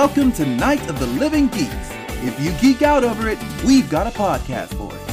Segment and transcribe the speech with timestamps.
[0.00, 1.90] Welcome to Night of the Living Geeks.
[2.22, 5.07] If you geek out over it, we've got a podcast for it.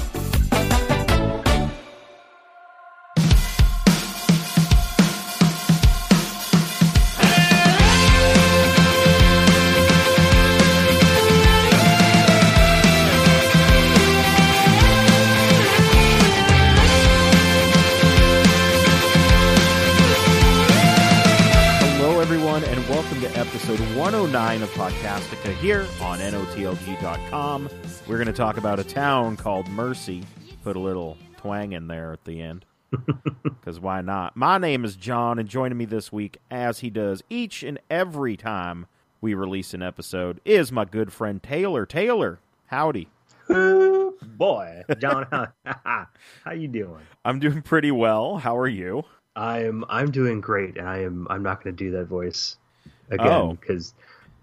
[24.06, 27.68] 109 of Podcastica here on NOTLG.com.
[28.08, 30.24] We're going to talk about a town called Mercy.
[30.64, 32.66] Put a little twang in there at the end.
[33.44, 34.38] Because why not?
[34.38, 38.38] My name is John, and joining me this week, as he does each and every
[38.38, 38.86] time
[39.22, 41.88] we release an episode, is my good friend Taylor.
[41.88, 42.38] Taylor,
[42.68, 43.08] howdy.
[43.48, 45.48] Boy, John, how,
[46.44, 47.02] how you doing?
[47.26, 48.38] I'm doing pretty well.
[48.38, 49.02] How are you?
[49.36, 52.58] I'm I'm doing great, and I am I'm not going to do that voice.
[53.10, 53.94] Again because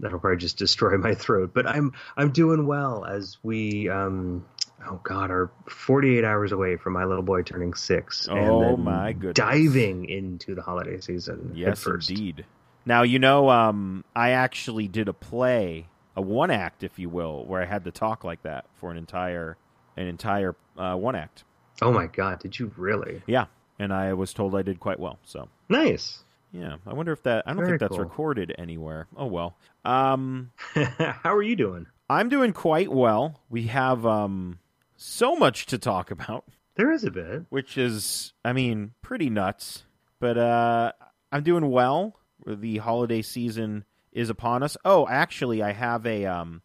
[0.00, 1.52] that'll probably just destroy my throat.
[1.54, 4.44] But I'm I'm doing well as we um
[4.86, 8.28] oh god are 48 hours away from my little boy turning six.
[8.28, 9.34] Oh, and then my goodness.
[9.34, 11.52] Diving into the holiday season.
[11.54, 12.44] Yes, indeed.
[12.84, 17.46] Now you know, um, I actually did a play, a one act, if you will,
[17.46, 19.56] where I had to talk like that for an entire,
[19.96, 21.44] an entire uh, one act.
[21.80, 23.22] Oh my god, did you really?
[23.26, 23.46] Yeah,
[23.78, 25.18] and I was told I did quite well.
[25.24, 26.24] So Nice.
[26.52, 27.44] Yeah, I wonder if that.
[27.46, 28.04] I don't Very think that's cool.
[28.04, 29.08] recorded anywhere.
[29.16, 29.56] Oh well.
[29.84, 31.86] Um, how are you doing?
[32.10, 33.40] I'm doing quite well.
[33.48, 34.58] We have um
[34.96, 36.44] so much to talk about.
[36.74, 37.44] There is a bit.
[37.48, 39.84] which is I mean pretty nuts.
[40.20, 40.92] But uh
[41.32, 42.18] I'm doing well.
[42.46, 44.76] The holiday season is upon us.
[44.84, 46.62] Oh, actually I have a um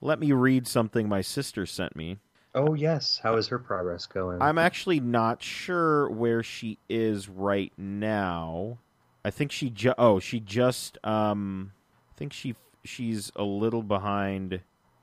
[0.00, 2.18] let me read something my sister sent me.
[2.54, 4.40] Oh yes, how is her progress going?
[4.42, 8.78] I'm actually not sure where she is right now.
[9.24, 11.72] I think she ju- oh, she just um
[12.10, 14.60] I think she she's a little behind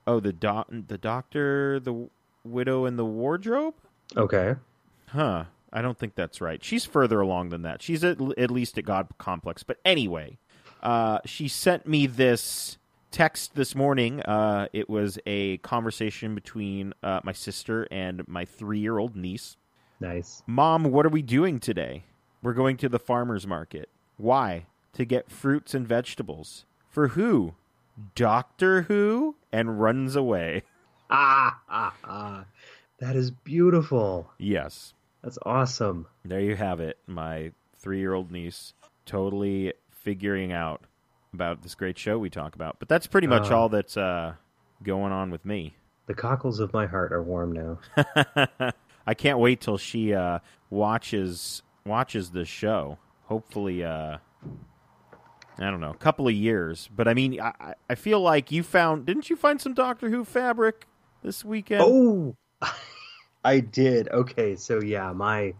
[0.08, 2.08] Oh, the doc the doctor, the
[2.44, 3.74] widow and the wardrobe?
[4.16, 4.54] okay.
[5.08, 5.44] Huh.
[5.72, 6.62] I don't think that's right.
[6.62, 7.82] She's further along than that.
[7.82, 9.62] She's at, at least at God Complex.
[9.64, 10.38] But anyway,
[10.82, 12.78] uh, she sent me this
[13.10, 14.22] text this morning.
[14.22, 19.56] Uh, it was a conversation between uh, my sister and my three year old niece.
[20.00, 20.42] Nice.
[20.46, 22.04] Mom, what are we doing today?
[22.42, 23.88] We're going to the farmer's market.
[24.16, 24.66] Why?
[24.94, 26.64] To get fruits and vegetables.
[26.88, 27.54] For who?
[28.14, 29.36] Doctor Who?
[29.52, 30.62] And runs away.
[31.10, 32.44] Ah, ah, ah.
[32.98, 34.30] That is beautiful.
[34.38, 34.92] Yes.
[35.22, 36.06] That's awesome.
[36.24, 36.98] There you have it.
[37.06, 38.72] My three year old niece
[39.04, 40.82] totally figuring out
[41.32, 42.78] about this great show we talk about.
[42.78, 43.56] But that's pretty much Uh.
[43.58, 44.34] all that's uh,
[44.82, 45.74] going on with me.
[46.06, 47.78] The cockles of my heart are warm now.
[49.06, 50.38] I can't wait till she uh,
[50.70, 52.98] watches watches this show.
[53.26, 54.18] Hopefully, uh,
[55.58, 56.88] I don't know, a couple of years.
[56.94, 60.24] But I mean, I, I- feel like you found didn't you find some Doctor Who
[60.24, 60.86] fabric
[61.22, 61.80] this weekend?
[61.82, 62.36] Oh,
[63.44, 64.08] I did.
[64.08, 65.54] Okay, so yeah, my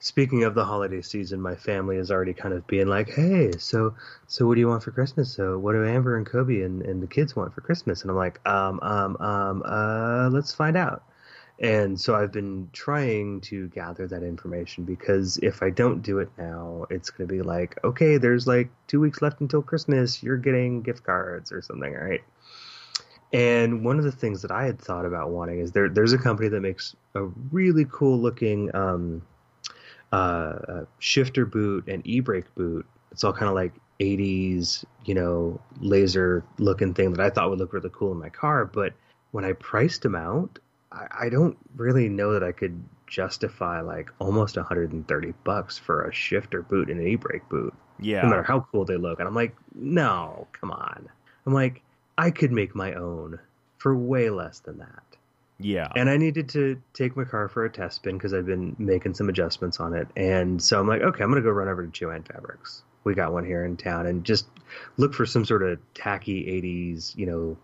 [0.00, 3.94] speaking of the holiday season, my family is already kind of being like, "Hey, so
[4.26, 5.32] so what do you want for Christmas?
[5.32, 8.16] So what do Amber and Kobe and, and the kids want for Christmas?" And I'm
[8.16, 11.02] like, "Um, um, um, uh, let's find out."
[11.60, 16.30] And so I've been trying to gather that information because if I don't do it
[16.38, 20.22] now, it's going to be like, okay, there's like two weeks left until Christmas.
[20.22, 22.22] You're getting gift cards or something, right?
[23.32, 25.88] And one of the things that I had thought about wanting is there.
[25.88, 29.22] There's a company that makes a really cool looking um,
[30.12, 32.86] uh, uh, shifter boot and e-brake boot.
[33.10, 37.58] It's all kind of like 80s, you know, laser looking thing that I thought would
[37.58, 38.64] look really cool in my car.
[38.64, 38.94] But
[39.32, 40.58] when I priced them out,
[40.92, 46.12] I, I don't really know that I could justify like almost 130 bucks for a
[46.12, 49.18] shifter boot and an e-brake boot yeah, no matter how cool they look.
[49.18, 51.08] And I'm like, no, come on.
[51.46, 51.82] I'm like,
[52.16, 53.38] I could make my own
[53.78, 55.02] for way less than that.
[55.58, 58.76] yeah, And I needed to take my car for a test spin because I've been
[58.78, 60.08] making some adjustments on it.
[60.16, 62.82] And so I'm like, okay, I'm going to go run over to Jo-Ann Fabrics.
[63.04, 64.46] We got one here in town and just
[64.96, 67.56] look for some sort of tacky 80s, you know,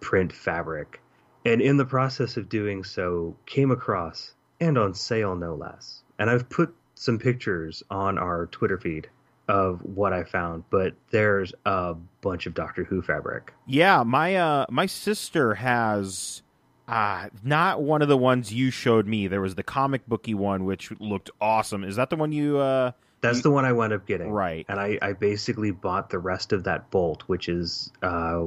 [0.00, 1.00] print fabric.
[1.46, 6.02] And in the process of doing so, came across, and on sale no less.
[6.18, 9.08] And I've put some pictures on our Twitter feed
[9.46, 13.52] of what I found, but there's a bunch of Doctor Who fabric.
[13.64, 16.42] Yeah, my uh my sister has
[16.88, 19.28] uh not one of the ones you showed me.
[19.28, 21.84] There was the comic booky one which looked awesome.
[21.84, 22.90] Is that the one you uh
[23.26, 24.30] That's the one I wound up getting.
[24.30, 24.64] Right.
[24.68, 28.46] And I, I basically bought the rest of that bolt, which is uh,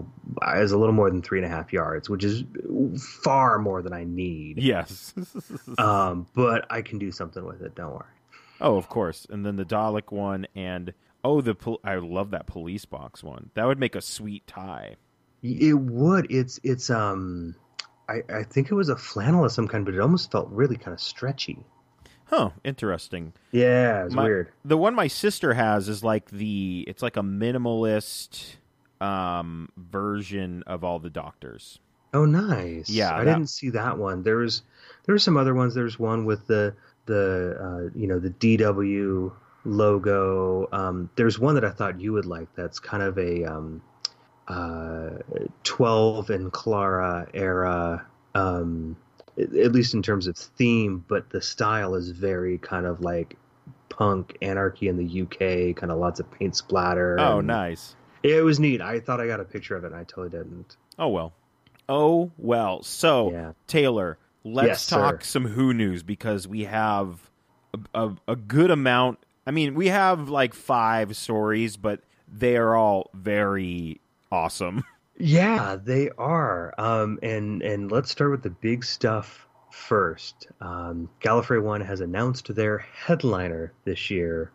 [0.55, 2.43] is a little more than three and a half yards, which is
[3.23, 4.59] far more than I need.
[4.59, 5.13] Yes.
[5.77, 7.75] Um, but I can do something with it.
[7.75, 8.05] Don't worry.
[8.59, 9.25] oh, of course.
[9.29, 10.93] And then the Dalek one and
[11.23, 13.51] oh the pol- I love that police box one.
[13.53, 14.95] That would make a sweet tie.
[15.41, 16.31] It would.
[16.31, 17.55] It's it's um,
[18.09, 20.75] I I think it was a flannel of some kind, but it almost felt really
[20.75, 21.59] kind of stretchy.
[22.29, 23.33] Huh, interesting.
[23.51, 24.49] Yeah, it's My- weird.
[24.63, 28.55] The one my sister has is like the it's like a minimalist
[29.01, 31.79] um version of all the doctors.
[32.13, 32.89] Oh, nice.
[32.89, 34.23] Yeah, I that- didn't see that one.
[34.23, 34.61] There was
[35.05, 35.73] there were some other ones.
[35.75, 39.31] There's one with the the uh, you know the DW
[39.65, 40.67] logo.
[40.71, 42.47] Um, there's one that I thought you would like.
[42.55, 43.81] That's kind of a um,
[44.47, 45.09] uh,
[45.63, 48.05] 12 and Clara era.
[48.35, 48.95] Um,
[49.37, 53.37] at least in terms of theme, but the style is very kind of like
[53.89, 57.19] punk anarchy in the UK, kind of lots of paint splatter.
[57.19, 57.95] Oh, nice.
[58.23, 58.81] It was neat.
[58.81, 60.77] I thought I got a picture of it, and I totally didn't.
[60.97, 61.33] Oh well.
[61.87, 62.83] Oh well.
[62.83, 63.53] So Yeah.
[63.67, 65.27] Taylor, let's Yes, talk sir.
[65.29, 67.29] some Who news because we have
[67.73, 69.19] a, a, a good amount.
[69.47, 72.01] I mean, we have like five stories, but
[72.31, 74.01] they are all very
[74.31, 74.83] awesome.
[75.19, 76.73] Yeah, they are.
[76.77, 80.47] Um, and and let's start with the big stuff first.
[80.61, 84.51] Um, Gallifrey One has announced their headliner this year,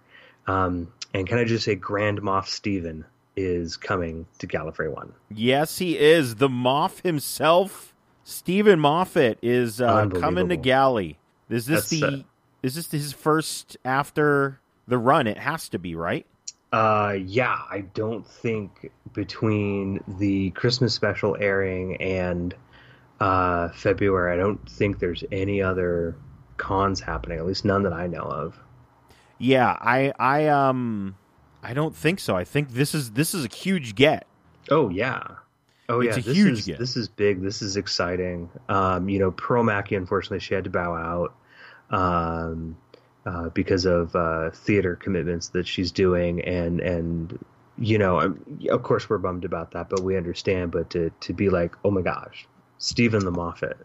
[0.47, 3.05] um, and can I just say, Grand Moff Steven
[3.37, 5.13] is coming to Gallifrey One.
[5.31, 6.37] Yes, he is.
[6.37, 7.95] The Moff himself,
[8.25, 11.19] Steven Moffat, is uh, coming to Galley.
[11.51, 12.25] Is this That's, the?
[12.63, 15.27] is this his first after the run?
[15.27, 16.27] It has to be, right?
[16.75, 22.53] Uh, yeah, I don't think between the Christmas special airing and
[23.21, 26.17] uh, February, I don't think there's any other
[26.56, 27.38] cons happening.
[27.38, 28.59] At least none that I know of.
[29.38, 31.15] Yeah, I, I, um,
[31.62, 32.35] I don't think so.
[32.35, 34.27] I think this is this is a huge get.
[34.69, 35.23] Oh yeah.
[35.88, 36.79] Oh It's yeah, a this huge is get.
[36.81, 37.41] this is big.
[37.41, 38.50] This is exciting.
[38.69, 41.35] Um, you know, Pearl Mackie, unfortunately, she had to bow out
[41.97, 42.77] um,
[43.26, 47.38] uh, because of uh, theater commitments that she's doing, and and
[47.79, 50.73] you know, um, of course, we're bummed about that, but we understand.
[50.73, 52.47] But to to be like, oh my gosh,
[52.79, 53.79] Steven the Moffat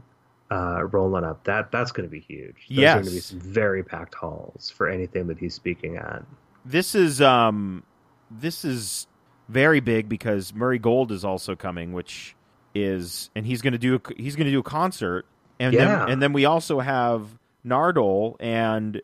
[0.51, 2.68] uh, rolling up, that that's going to be huge.
[2.69, 2.95] Those Yes.
[2.95, 6.24] are going to be some very packed halls for anything that he's speaking at.
[6.65, 7.83] This is um,
[8.30, 9.07] this is
[9.47, 12.35] very big because Murray Gold is also coming, which
[12.75, 15.25] is and he's going to do a, he's going to do a concert,
[15.59, 16.00] and Yeah.
[16.00, 17.27] then and then we also have
[17.65, 19.01] Nardole, and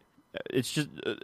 [0.50, 1.16] it's just uh,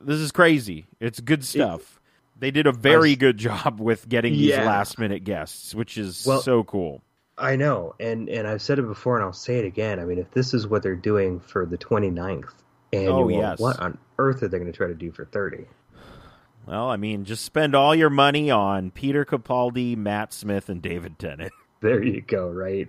[0.00, 0.86] this is crazy.
[1.00, 2.00] It's good stuff.
[2.38, 5.98] they did a very I s- good job with getting these last minute guests, which
[5.98, 7.02] is Well- so cool.
[7.38, 9.98] I know, and and I've said it before, and I'll say it again.
[9.98, 12.50] I mean, if this is what they're doing for the 29th
[12.92, 13.58] annual, Oh, yes.
[13.58, 15.64] what on earth are they going to try to do for 30?
[16.66, 21.18] Well, I mean, just spend all your money on Peter Capaldi, Matt Smith, and David
[21.18, 21.52] Tennant.
[21.86, 22.88] There you go, right?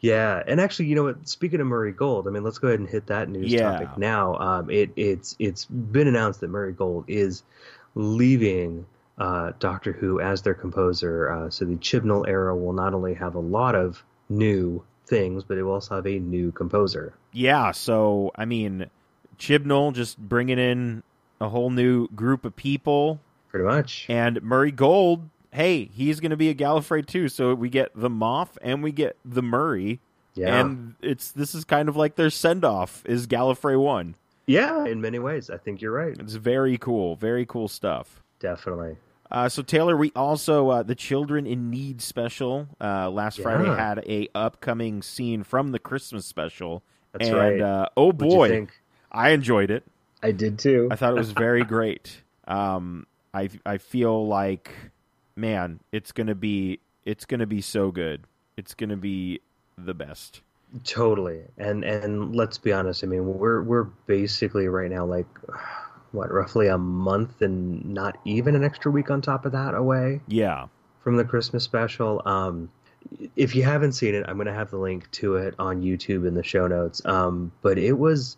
[0.00, 1.28] Yeah, and actually, you know what?
[1.28, 3.70] Speaking of Murray Gold, I mean, let's go ahead and hit that news Yeah.
[3.70, 4.36] topic now.
[4.38, 7.44] Um, it it's it's been announced that Murray Gold is
[7.94, 8.86] leaving
[9.18, 11.30] uh, Doctor Who as their composer.
[11.30, 15.56] Uh, so the Chibnall era will not only have a lot of new things, but
[15.58, 17.14] it will also have a new composer.
[17.32, 18.90] Yeah, so I mean,
[19.38, 21.02] Chibnall just bringing in
[21.40, 23.20] a whole new group of people,
[23.50, 24.06] Pretty much.
[24.08, 25.28] and Murray Gold.
[25.54, 28.90] Hey, he's going to be a Gallifrey too, so we get the Moff and we
[28.90, 30.00] get the Murray,
[30.34, 30.58] Yeah.
[30.60, 34.16] and it's this is kind of like their send off is Gallifrey one.
[34.46, 36.16] Yeah, in many ways, I think you're right.
[36.18, 38.20] It's very cool, very cool stuff.
[38.40, 38.96] Definitely.
[39.30, 44.00] Uh, so Taylor, we also uh, the Children in Need special uh, last Friday had
[44.06, 46.82] a upcoming scene from the Christmas special,
[47.12, 47.60] That's and right.
[47.60, 48.66] uh, oh boy?
[49.12, 49.84] I enjoyed it.
[50.20, 50.88] I did too.
[50.90, 52.22] I thought it was very great.
[52.48, 54.72] Um, I I feel like,
[55.36, 58.26] man, it's gonna be it's gonna be so good.
[58.56, 59.40] It's gonna be
[59.76, 60.42] the best.
[60.84, 61.42] Totally.
[61.56, 63.04] And and let's be honest.
[63.04, 65.26] I mean, we're we're basically right now like
[66.12, 70.20] what roughly a month and not even an extra week on top of that away
[70.28, 70.66] Yeah,
[71.00, 72.22] from the Christmas special.
[72.24, 72.70] Um,
[73.36, 76.26] if you haven't seen it, I'm going to have the link to it on YouTube
[76.26, 77.02] in the show notes.
[77.04, 78.36] Um, but it was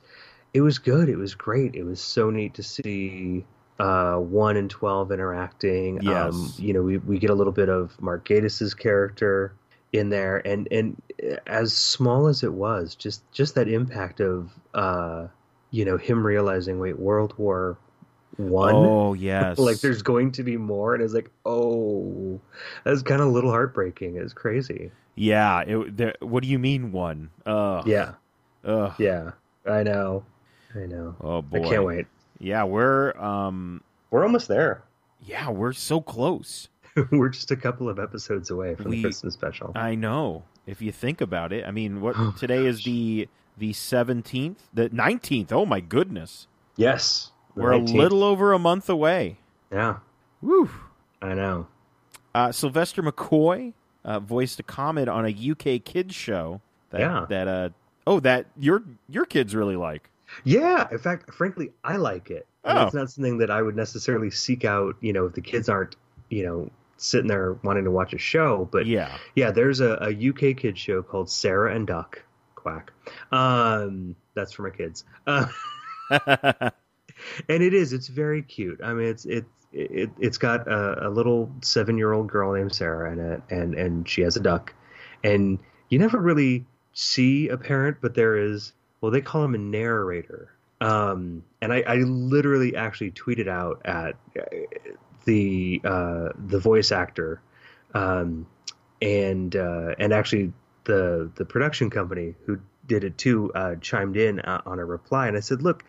[0.55, 1.09] it was good.
[1.09, 1.75] It was great.
[1.75, 3.45] It was so neat to see
[3.79, 6.01] uh, one and twelve interacting.
[6.03, 6.33] Yes.
[6.35, 9.55] Um, you know, we we get a little bit of Mark Gatiss's character
[9.93, 11.01] in there, and and
[11.47, 15.29] as small as it was, just just that impact of uh,
[15.71, 17.79] you know him realizing, wait, World War
[18.37, 19.59] One Oh yes.
[19.59, 22.41] like there's going to be more and it's like oh
[22.85, 25.61] that's kind of a little heartbreaking it's crazy yeah.
[25.61, 27.31] It, there, what do you mean one?
[27.47, 28.15] Uh, yeah
[28.65, 28.93] Ugh.
[28.99, 29.31] yeah
[29.67, 30.25] i know
[30.75, 31.63] i know Oh boy.
[31.63, 32.07] i can't wait
[32.39, 33.83] Yeah, we're um.
[34.11, 34.83] we're almost there
[35.23, 36.69] Yeah, we're so close.
[37.11, 40.45] we're just a couple of episodes away from We- the christmas special I know.
[40.67, 43.29] If you think about it, I mean, what Oh, today is the
[43.59, 45.53] the seventeenth, the nineteenth.
[45.53, 47.95] Oh my goodness, yes we're 19th.
[47.95, 49.39] a little over a month away.
[49.73, 49.99] yeah
[50.43, 50.69] Woo.
[51.23, 51.67] i know
[52.35, 53.73] Uh, Sylvester McCoy
[54.05, 56.61] uh, voiced a comment on a UK kids show.
[56.91, 57.27] That, Yeah.
[57.29, 57.69] That uh
[58.07, 60.11] oh that your your kids really like.
[60.45, 62.47] Yeah, in fact, frankly, I like it.
[62.65, 62.85] Oh.
[62.85, 64.97] It's not something that I would necessarily seek out.
[65.01, 65.97] You know, if the kids aren't,
[66.31, 68.69] you know, sitting there wanting to watch a show.
[68.71, 69.17] But Yeah.
[69.35, 72.23] yeah, there's a, a UK kids show called Sarah and Duck.
[72.55, 72.93] Quack.
[73.31, 75.05] Um, that's for my kids.
[75.27, 75.47] Uh,
[77.49, 77.93] and it is.
[77.93, 78.81] It's very cute.
[78.83, 79.45] I mean, it's it.
[79.73, 83.75] It, it's got a, a little seven year old girl named Sarah in it, and,
[83.75, 84.73] and she has a duck.
[85.23, 85.59] And
[85.91, 86.65] you never really
[86.95, 88.73] see a parent, but there is,
[89.07, 90.51] well, they call him a narrator.
[90.81, 94.43] Um, and I, I literally actually tweeted out at uh,
[95.25, 97.41] the uh, the voice actor,
[97.95, 98.49] um,
[99.01, 102.59] and uh, and actually the the production company who
[102.89, 105.85] did it too uh, chimed in uh, on a reply, and I said, look,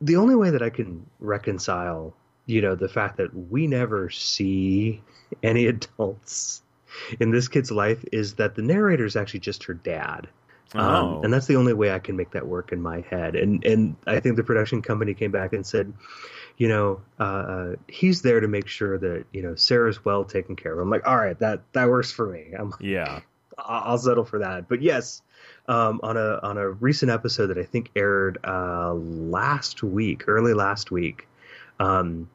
[0.00, 2.14] the only way that I can reconcile,
[2.46, 5.02] you know, the fact that we never see
[5.42, 6.62] any adults
[7.18, 10.28] in this kid's life is that the narrator is actually just her dad.
[10.74, 10.80] Oh.
[10.80, 13.36] Um, and that's the only way I can make that work in my head.
[13.36, 15.92] And and I think the production company came back and said,
[16.56, 20.56] you know, uh, uh, he's there to make sure that you know Sarah's well taken
[20.56, 20.78] care of.
[20.78, 22.52] I'm like, all right, that that works for me.
[22.58, 23.20] I'm like, yeah.
[23.58, 24.68] I'll I'll settle for that.
[24.68, 25.22] But yes,
[25.68, 30.52] um, on a on a recent episode that I think aired uh, last week, early
[30.52, 31.26] last week,
[31.78, 32.28] um,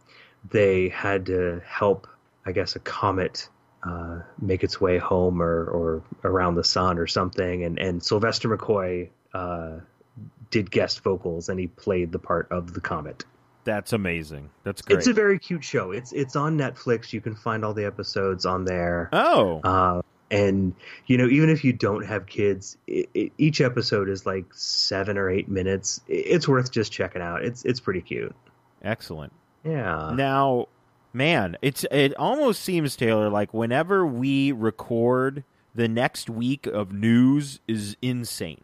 [0.49, 2.07] they had to help,
[2.45, 3.49] I guess, a comet
[3.83, 8.49] uh, make its way home or, or around the sun or something, and and Sylvester
[8.55, 9.79] McCoy uh,
[10.49, 13.23] did guest vocals and he played the part of the comet.
[13.63, 14.49] That's amazing.
[14.63, 14.97] That's great.
[14.99, 15.91] It's a very cute show.
[15.91, 17.13] It's it's on Netflix.
[17.13, 19.09] You can find all the episodes on there.
[19.13, 19.59] oh.
[19.63, 20.73] Uh, and
[21.07, 25.17] you know, even if you don't have kids, it, it, each episode is like seven
[25.17, 26.01] or eight minutes.
[26.07, 27.43] It- It's worth just checking out.
[27.43, 28.33] It's it's pretty cute.
[28.83, 29.33] Excellent.
[29.63, 30.11] Yeah.
[30.15, 30.67] Now,
[31.13, 35.43] man, it's it almost seems Taylor like whenever we record,
[35.75, 38.61] the next week of news is insane.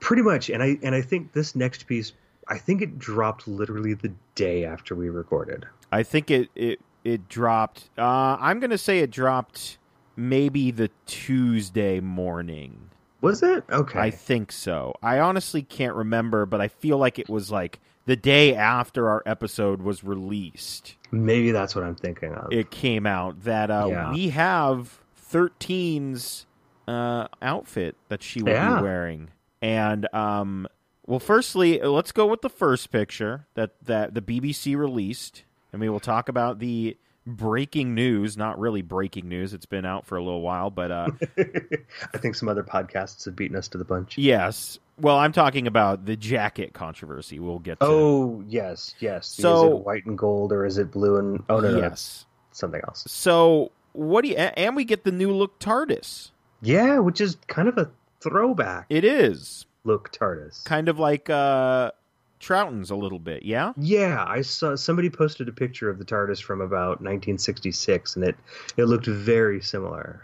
[0.00, 0.50] Pretty much.
[0.50, 2.12] And I and I think this next piece,
[2.48, 5.66] I think it dropped literally the day after we recorded.
[5.92, 7.90] I think it it it dropped.
[7.96, 9.78] Uh, I'm gonna say it dropped
[10.16, 12.90] maybe the Tuesday morning.
[13.20, 13.64] Was it?
[13.70, 13.98] Okay.
[13.98, 14.94] I think so.
[15.02, 19.22] I honestly can't remember, but I feel like it was like the day after our
[19.26, 20.96] episode was released.
[21.10, 22.52] Maybe that's what I'm thinking of.
[22.52, 24.12] It came out that uh, Yeah.
[24.12, 25.00] we have
[25.30, 26.46] 13's
[26.86, 28.76] uh, outfit that she will Yeah.
[28.76, 29.28] be wearing,
[29.62, 30.66] and um,
[31.06, 35.88] well, firstly, let's go with the first picture that that the BBC released, and we
[35.88, 36.96] will talk about the
[37.26, 38.36] breaking news.
[38.38, 42.34] Not really breaking news; it's been out for a little while, but uh, I think
[42.34, 44.16] some other podcasts have beaten us to the punch.
[44.18, 44.78] yes.
[45.00, 47.38] Well, I'm talking about the jacket controversy.
[47.38, 47.86] We'll get to.
[47.86, 49.26] Oh yes, yes.
[49.28, 52.24] So- is it white and gold or is it blue and oh no, no, that's
[52.24, 52.26] yes.
[52.52, 53.04] something else.
[53.06, 54.34] So what do you?
[54.36, 56.30] a- And we get the new look TARDIS.
[56.60, 57.90] Yeah, which is kind of a
[58.20, 60.64] throwback It is look TARDIS.
[60.64, 61.92] kind of like uh,
[62.40, 63.44] Troughton's a little bit.
[63.44, 63.72] Yeah.
[63.76, 68.36] Yeah, I saw somebody posted a picture of the TARDIS from about 1966, and it
[68.76, 70.22] it looked very similar.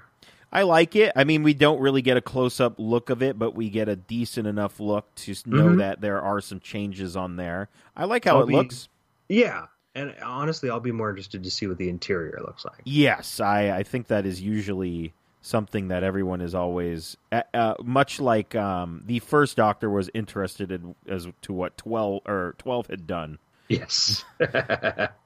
[0.55, 1.13] I like it.
[1.17, 3.89] I mean, we don't really get a close up look of it, but we get
[3.89, 5.79] a decent enough look to know Mhm.
[5.79, 7.69] that there are some changes on there.
[7.97, 8.89] I like how I'll it be- looks.
[9.29, 12.83] Yeah, and honestly, I'll be more interested to see what the interior looks like.
[12.85, 18.55] Yes, I, I think that is usually something that everyone is always uh, much like
[18.55, 23.39] um, the first Doctor was interested in as to what twelve or twelve had done
[23.69, 24.25] Yes.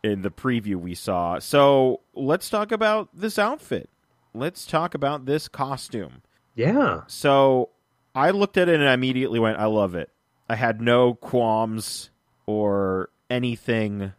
[0.03, 1.39] in the preview we saw.
[1.39, 3.91] So let's talk about this outfit.
[4.35, 6.23] Let's talk about this costume.
[6.55, 7.03] yeah.
[7.07, 7.71] So
[8.15, 10.11] I looked at it and I immediately went, I love it.
[10.49, 12.11] I had no qualms
[12.47, 14.13] or anything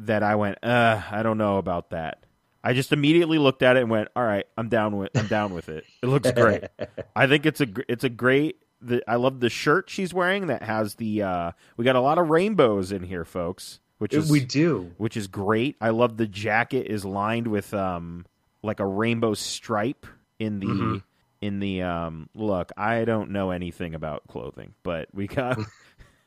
[0.00, 2.24] that I went, uh, I don't know about that.
[2.62, 5.54] I just immediately looked at it and went, all right, I'm down with I'm down
[5.54, 5.84] with it.
[6.02, 6.64] It looks great.
[7.16, 10.62] I think it's a it's a great the, I love the shirt she's wearing that
[10.64, 14.40] has the uh we got a lot of rainbows in here, folks, which is we
[14.40, 14.90] do.
[14.96, 15.76] which is great.
[15.80, 18.26] I love the jacket is lined with um
[18.62, 20.06] like a rainbow stripe
[20.38, 21.02] in the Mhm.
[21.40, 22.72] in the um look.
[22.76, 25.58] I don't know anything about clothing, but we got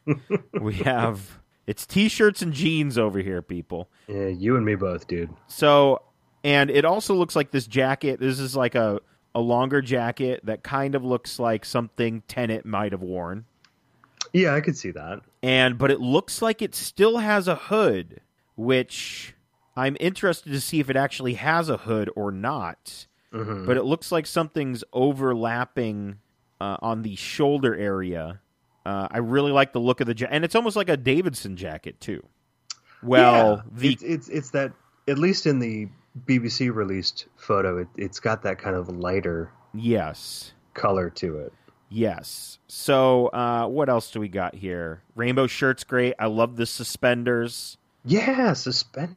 [0.61, 3.89] we have it's t-shirts and jeans over here, people.
[4.07, 5.29] Yeah, you and me both, dude.
[5.47, 6.01] So
[6.43, 8.19] and it also looks like this jacket.
[8.19, 8.99] This is like a
[9.35, 13.45] a longer jacket that kind of looks like something Tennant might have worn.
[14.33, 15.21] Yeah, I could see that.
[15.43, 18.21] and but it looks like it still has a hood,
[18.55, 19.33] which
[19.79, 23.07] I'm interested to see if it actually has a hood or not.
[23.33, 23.65] Mhm.
[23.67, 26.17] But it looks like something's overlapping
[26.61, 28.41] uh, on the shoulder area.
[28.85, 31.55] Uh, I really like the look of the jacket, and it's almost like a Davidson
[31.55, 32.21] jacket too.
[33.03, 34.73] Well, Yeah, the it's, it's it's that
[35.07, 35.87] at least in the
[36.25, 40.51] BBC released photo, it, it's got that kind of lighter Yes.
[40.73, 41.53] color to it.
[41.89, 42.59] Yes.
[42.67, 45.01] So, uh, what else do we got here?
[45.15, 46.13] Rainbow shirt's great.
[46.19, 47.77] I love the suspenders.
[48.03, 49.15] Yeah, suspenders,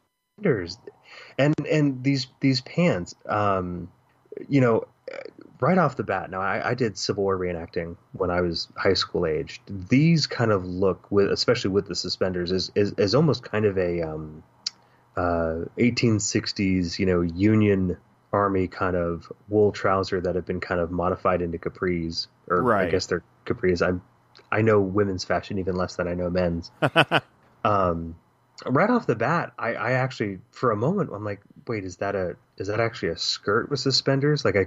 [1.38, 3.14] and and these these pants.
[3.26, 3.90] Um,
[4.48, 4.86] you know,
[5.60, 6.30] right off the bat.
[6.30, 9.62] Now, I, I did Civil War reenacting when I was high school aged.
[9.66, 13.78] These kind of look with, especially with the suspenders, is is, is almost kind of
[13.78, 14.42] a um,
[15.16, 17.96] uh, 1860s, you know, Union
[18.32, 22.90] Army kind of wool trouser that have been kind of modified into capris, or I
[22.90, 23.82] guess they're capris.
[23.82, 24.00] I
[24.54, 26.70] I know women's fashion even less than I know men's.
[27.64, 28.16] um,
[28.66, 32.14] right off the bat, I, I actually for a moment I'm like, wait, is that
[32.14, 34.44] a is that actually a skirt with suspenders?
[34.44, 34.66] Like I,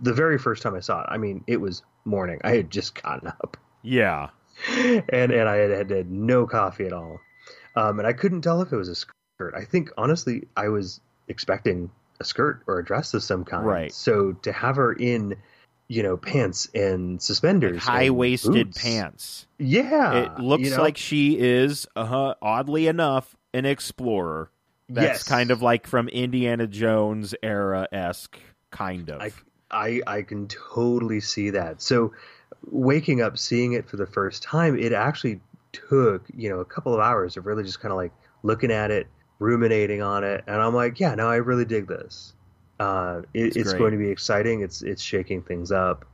[0.00, 2.40] the very first time I saw it, I mean, it was morning.
[2.44, 4.28] I had just gotten up Yeah.
[4.68, 7.20] and and I had, had had no coffee at all,
[7.76, 9.54] um, and I couldn't tell if it was a skirt.
[9.54, 13.64] I think honestly, I was expecting a skirt or a dress of some kind.
[13.64, 13.92] Right.
[13.92, 15.36] So to have her in,
[15.88, 19.46] you know, pants and suspenders, and High waisted pants.
[19.58, 20.82] Yeah, it looks you know?
[20.82, 24.50] like she is, uh, oddly enough, an explorer.
[24.90, 25.22] That's Yes.
[25.24, 28.38] kind of like from Indiana Jones era esque,
[28.70, 29.20] kind of.
[29.20, 29.32] I,
[29.70, 31.82] I I can totally see that.
[31.82, 32.12] So
[32.70, 35.40] waking up seeing it for the first time, it actually
[35.72, 38.90] took, you know, a couple of hours of really just kind of like looking at
[38.90, 39.06] it,
[39.38, 42.32] ruminating on it, and I'm like, yeah, no, I really dig this.
[42.78, 43.78] Uh, it, It's great.
[43.78, 44.62] going to be exciting.
[44.62, 46.04] It's it's shaking things up.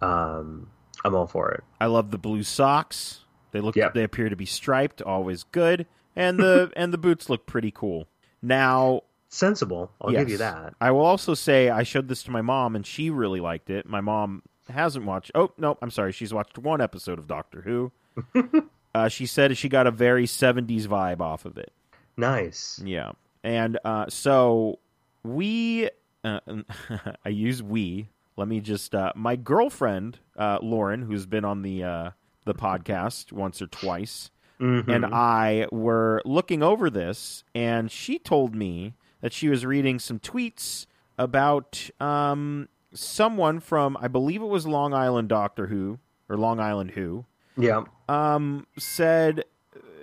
[0.00, 0.68] Um,
[1.04, 1.64] I'm all for it.
[1.80, 3.20] I love the blue socks.
[3.52, 3.94] They look Yep.
[3.94, 5.86] they appear to be striped, always good.
[6.16, 8.06] And the and the boots look pretty cool.
[8.42, 9.90] Now, Sensible.
[10.00, 10.74] I'll give you that.
[10.80, 13.86] I will also say I showed this to my mom and she really liked it.
[13.86, 15.30] My mom hasn't watched.
[15.34, 16.12] Oh no, I'm sorry.
[16.12, 17.92] She's watched one episode of Doctor Who.
[18.94, 21.72] uh, she said she got a very 70s vibe off of it.
[22.16, 22.80] Nice.
[22.84, 23.12] Yeah,
[23.44, 24.78] and uh, so
[25.22, 25.88] we,
[26.24, 26.40] uh,
[27.24, 28.08] I use we.
[28.36, 32.10] Let me just uh, my girlfriend uh, Lauren, who's been on the uh,
[32.44, 34.88] the podcast once or twice, Mhm.
[34.88, 40.18] and I were looking over this, and she told me that she was reading some
[40.20, 40.86] tweets
[41.18, 46.92] about um, someone from I believe it was Long Island Doctor Who or Long Island
[46.92, 47.24] Who
[47.56, 47.82] yeah.
[48.08, 49.44] um, said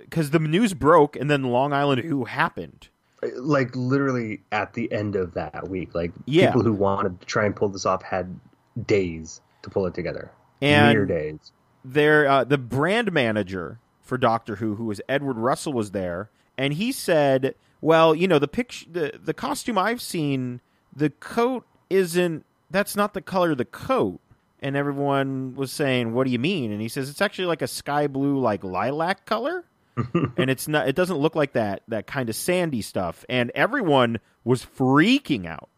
[0.02, 2.88] because the news broke and then Long Island Who happened.
[3.36, 6.48] Like literally at the end of that week like Yeah.
[6.48, 8.38] people who wanted to try and pull this off had
[8.86, 11.52] days to pull it together And- mere days
[11.84, 16.72] there uh, the brand manager for Doctor Who, who was Edward Russell, was there, and
[16.74, 20.60] he said, "Well, you know, the picture, the the costume I've seen,
[20.94, 22.44] the coat isn't.
[22.70, 24.20] That's not the color of the coat."
[24.60, 27.66] And everyone was saying, "What do you mean?" And he says, "It's actually like a
[27.68, 29.64] sky blue, like lilac color."
[29.96, 30.88] And it's not.
[30.88, 31.82] It doesn't look like that.
[31.88, 33.24] That kind of sandy stuff.
[33.28, 35.68] And everyone was freaking out,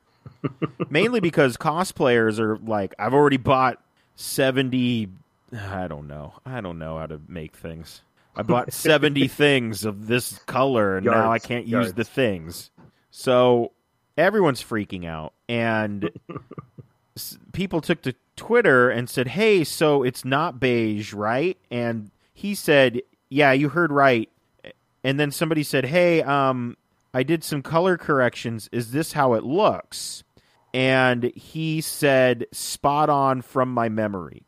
[0.90, 3.82] mainly because cosplayers are like, "I've already bought
[4.16, 5.08] seventy
[5.52, 6.34] I don't know.
[6.44, 8.02] I don't know how to make things.
[8.36, 11.92] I bought 70 things of this color and now I can't use yards.
[11.94, 12.70] the things.
[13.10, 13.72] So
[14.16, 16.10] everyone's freaking out and
[17.52, 23.02] people took to Twitter and said, "Hey, so it's not beige, right?" And he said,
[23.28, 24.28] "Yeah, you heard right."
[25.04, 26.76] And then somebody said, "Hey, um
[27.14, 28.68] I did some color corrections.
[28.72, 30.24] Is this how it looks?"
[30.74, 34.42] And he said, "Spot on from my memory."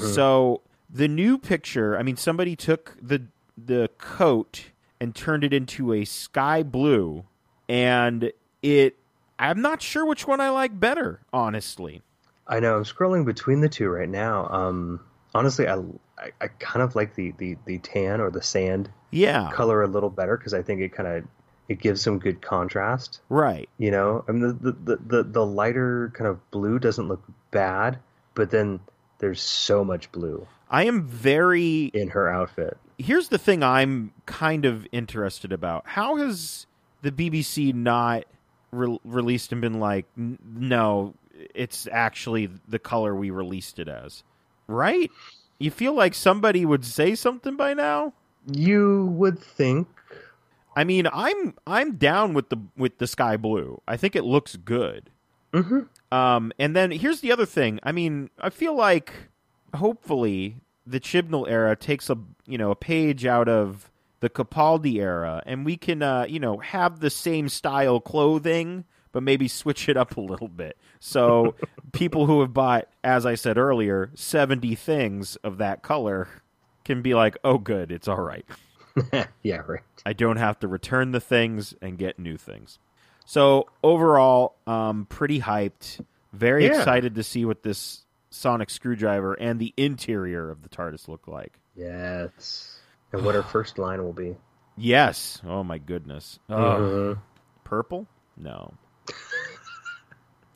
[0.00, 3.22] So the new picture, I mean, somebody took the
[3.56, 4.66] the coat
[5.00, 7.24] and turned it into a sky blue,
[7.68, 8.96] and it.
[9.38, 12.00] I'm not sure which one I like better, honestly.
[12.48, 14.98] i know i'm scrolling between the two right now um
[15.34, 15.76] honestly i
[16.18, 19.88] i, I kind of like the, the the tan or the sand Yeah, color a
[19.88, 21.24] little better because i think it kind of
[21.68, 23.68] it gives some good contrast right.
[23.78, 27.98] you know i mean the, the the the lighter kind of blue doesn't look bad
[28.34, 28.80] but then
[29.18, 31.84] there's so much blue I am very.
[31.94, 35.84] in her outfit Here's the thing I'm kind of interested about.
[35.86, 36.66] How has
[37.02, 38.24] the BBC not
[38.72, 41.14] re- released and been like, "N- no,
[41.54, 44.24] it's actually the color we released it as?
[44.66, 45.10] Right?
[45.58, 48.12] You feel like somebody would say something by now?
[48.48, 49.88] you would think
[50.76, 53.80] I mean, I'm I'm down with the with the sky blue.
[53.88, 55.10] I think it looks good.
[55.52, 55.88] Mhm.
[56.12, 57.80] Um, and then here's the other thing.
[57.82, 59.12] I mean, I feel like
[59.74, 63.90] hopefully the Chibnall era takes a you know a page out of
[64.20, 69.22] the Capaldi era, and we can uh, you know have the same style clothing, but
[69.22, 70.76] maybe switch it up a little bit.
[71.00, 71.54] So
[71.92, 76.28] people who have bought, as I said earlier, seventy things of that color
[76.84, 78.44] can be like, oh, good, it's all right.
[79.42, 82.78] yeah right I don't have to return the things and get new things.
[83.26, 86.00] So overall, um, pretty hyped.
[86.32, 86.78] Very Yeah.
[86.78, 91.58] excited to see what this sonic screwdriver and the interior of the TARDIS look like.
[91.74, 92.78] Yes.
[93.12, 94.36] And what our first line will be.
[94.76, 95.40] Yes.
[95.46, 96.38] Oh my goodness.
[96.48, 97.18] Oh, Mhm.
[97.64, 98.06] purple?
[98.36, 98.74] No.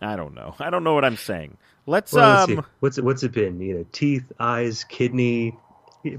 [0.00, 0.54] I don't know.
[0.58, 1.56] I don't know what I'm saying.
[1.86, 2.56] Let's Well, let's see.
[2.56, 3.60] um What's it, what's it been?
[3.60, 5.56] You know, teeth, eyes, kidney.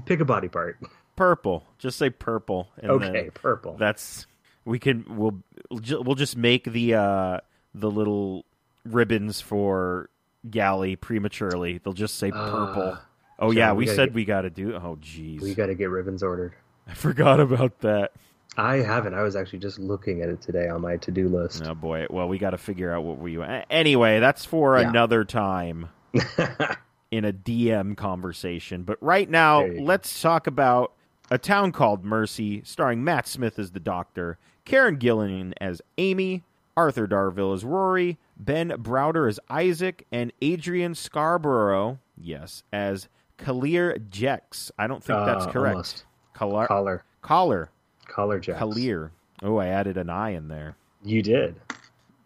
[0.06, 0.78] Pick a body part.
[1.16, 1.64] purple.
[1.78, 2.68] Just say purple.
[2.78, 3.76] And okay, purple.
[3.78, 4.26] that's
[4.64, 7.38] we can we'll we'll just make the uh
[7.74, 8.44] the little
[8.84, 10.08] ribbons for
[10.48, 11.78] galley prematurely.
[11.78, 12.92] They'll just say purple.
[12.96, 13.04] Ah,
[13.40, 14.74] oh yeah, we we said get- we got to do.
[14.74, 16.54] Oh jeez, we got to get ribbons ordered.
[16.86, 18.12] I forgot about that.
[18.56, 19.14] I haven't.
[19.14, 21.62] I was actually just looking at it today on my to-do list.
[21.66, 22.06] Oh boy.
[22.10, 23.40] Well, we got to figure out what we.
[23.70, 24.88] Anyway, that's for Yeah.
[24.90, 25.88] another time
[27.10, 28.82] in a DM conversation.
[28.82, 29.82] But right now, you go.
[29.84, 30.92] let's talk about
[31.30, 36.42] a town called Mercy, starring Matt Smith as the Doctor, Karen Gillan as Amy,
[36.76, 44.70] Arthur Darvill as Rory, Ben Browder as Isaac, and Adrian Scarborough, yes, as Kalir Jex.
[44.78, 45.72] I don't think that's Uh, correct.
[45.74, 46.04] almost.
[46.34, 47.04] Collar, Collar.
[47.22, 47.70] collar,
[48.12, 48.60] Collar jacks.
[48.60, 49.10] Kalir.
[49.42, 50.76] Oh, I added an I in there.
[51.02, 51.56] You did.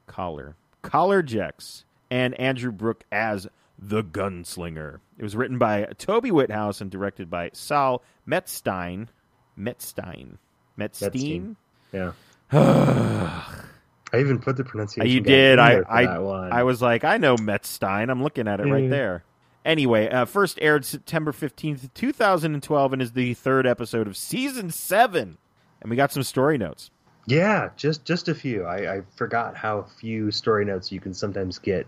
[0.07, 0.57] Collar.
[0.83, 3.47] Kahler Jex and Andrew Brooke as
[3.79, 4.99] the Gunslinger.
[5.19, 9.09] It was written by Toby Whithouse and directed by Saul Metzstein.
[9.59, 10.39] Metzstein.
[10.79, 11.57] Metzstein?
[11.93, 12.13] Yeah.
[12.53, 15.11] I even put the pronunciation.
[15.11, 15.59] you did.
[15.59, 16.05] I I.
[16.05, 18.11] I was like, I know Metzstein.
[18.11, 19.25] I'm looking at it right there.
[19.65, 25.39] Anyway, uh, first aired September 15th, 2012, and is the third episode of season seven.
[25.87, 26.91] And we got some story notes.
[27.27, 28.65] Yeah, just just a few.
[28.65, 31.87] I, I forgot how few story notes you can sometimes get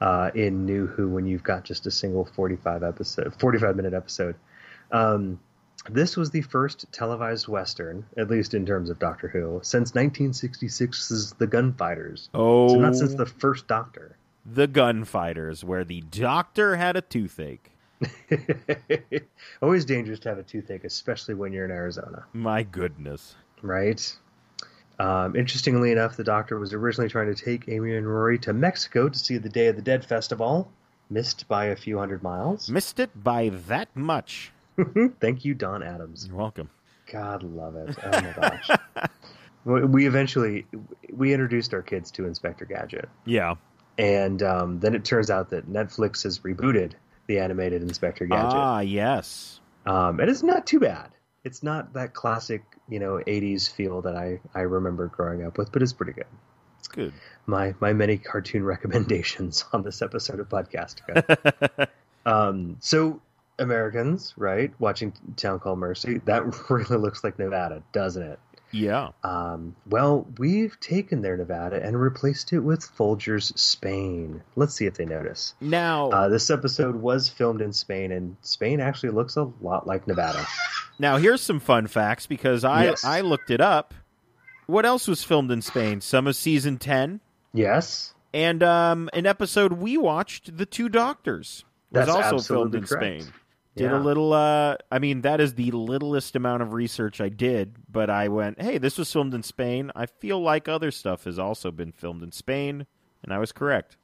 [0.00, 4.36] uh, in New Who when you've got just a single forty-five episode, forty-five minute episode.
[4.92, 5.40] Um,
[5.90, 11.32] this was the first televised western, at least in terms of Doctor Who, since 1966's
[11.38, 12.28] The Gunfighters.
[12.32, 14.16] Oh, So not since the first Doctor.
[14.44, 17.72] the Gunfighters, where the doctor had a toothache.
[19.62, 22.24] Always dangerous to have a toothache, especially when you're in Arizona.
[22.32, 23.34] My goodness.
[23.62, 24.16] right?
[24.98, 29.08] Um, interestingly enough, the doctor was originally trying to take Amy and Rory to Mexico
[29.08, 30.70] to see the Day of the Dead festival,
[31.10, 32.68] missed by a few hundred miles.
[32.70, 34.52] Missed it by that much.
[35.20, 36.26] Thank you, Don Adams.
[36.26, 36.70] You're welcome.
[37.12, 37.96] God love it.
[38.02, 38.70] Oh my gosh.
[39.64, 40.64] We- we eventually
[41.12, 43.56] we introduced our kids to Inspector Gadget, Yeah.
[43.98, 46.92] and um, then it turns out that Netflix has rebooted
[47.26, 49.60] the animated Inspector Gadget, Ah, yes.
[49.86, 51.10] um, and it's not too bad.
[51.44, 55.70] It's not that classic, you know, '80s feel that I I remember growing up with,
[55.72, 56.26] but it's pretty good.
[56.78, 57.12] It's good.
[57.46, 61.88] my my many cartoon recommendations on this episode of Podcastica.
[62.26, 63.20] um, so
[63.58, 68.38] Americans, right, watching Town Called Mercy, that really looks like Nevada, doesn't it?
[68.72, 69.10] Yeah.
[69.24, 74.42] Um, well, we've taken their Nevada and replaced it with Folger's Spain.
[74.56, 75.54] Let's see if they notice.
[75.60, 80.06] Now, Uh, this episode was filmed in Spain, and Spain actually looks a lot like
[80.06, 80.44] Nevada.
[80.98, 83.04] now here's some fun facts because I Yes.
[83.04, 83.94] I looked it up.
[84.66, 86.00] What else was filmed in Spain?
[86.00, 87.20] Some of season 10
[87.54, 91.64] Yes, and um an episode we watched, The Two Doctors.
[91.92, 93.22] Was That's also filmed in correct.
[93.22, 93.32] Spain.
[93.76, 93.98] Did Yeah.
[93.98, 98.08] a little uh I mean that is the littlest amount of research I did, but
[98.10, 99.92] I went, "Hey, this was filmed in Spain.
[99.94, 102.86] I feel like other stuff has also been filmed in Spain."
[103.22, 103.96] And I was correct.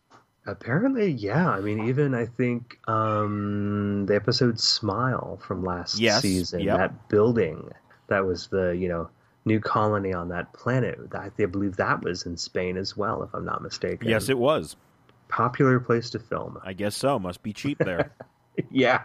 [0.46, 1.48] Apparently, yeah.
[1.50, 6.78] I mean, even I think um, the episode "Smile" from last Yes, season, yep.
[6.78, 7.70] that building
[8.08, 9.08] that was the you know
[9.44, 10.98] new colony on that planet.
[11.12, 14.08] I, I believe that was in Spain as well, if I'm not mistaken.
[14.08, 14.76] Yes, it was.
[15.28, 16.58] popular place to film.
[16.62, 17.18] I guess so.
[17.18, 18.12] Must be cheap there.
[18.70, 19.02] yeah.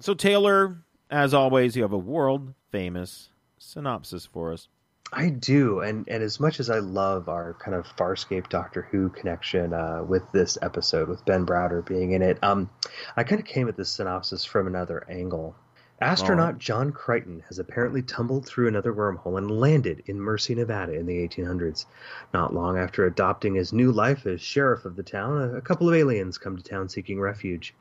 [0.00, 0.78] So, Taylor,
[1.10, 4.68] as always, you have a world famous synopsis for us.
[5.12, 9.10] I do, and and as much as I love our kind of Farscape Doctor Who
[9.10, 12.70] connection uh, with this episode, with Ben Browder being in it, um,
[13.16, 15.54] I kind of came at this synopsis from another angle.
[16.00, 21.04] Astronaut John Crichton has apparently tumbled through another wormhole and landed in Mercy, Nevada in
[21.04, 21.84] the 1800s.
[22.32, 25.90] Not long after adopting his new life as sheriff of the town, a, a couple
[25.90, 27.74] of aliens come to town seeking refuge.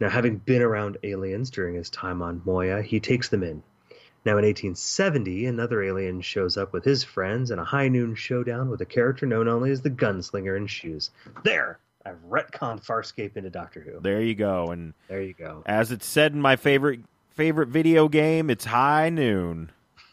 [0.00, 3.62] Now, having been around aliens during his time on Moya, he takes them in.
[4.26, 8.70] Now, in 1870, another alien shows up with his friends in a high noon showdown
[8.70, 11.10] with a character known only as the Gunslinger in Shoes.
[11.44, 11.78] There!
[12.06, 14.00] I've retconned Farscape into Doctor Who.
[14.00, 14.70] There you go.
[14.72, 15.62] And There you go.
[15.64, 19.70] as it's said in my favorite favorite video game, it's high noon.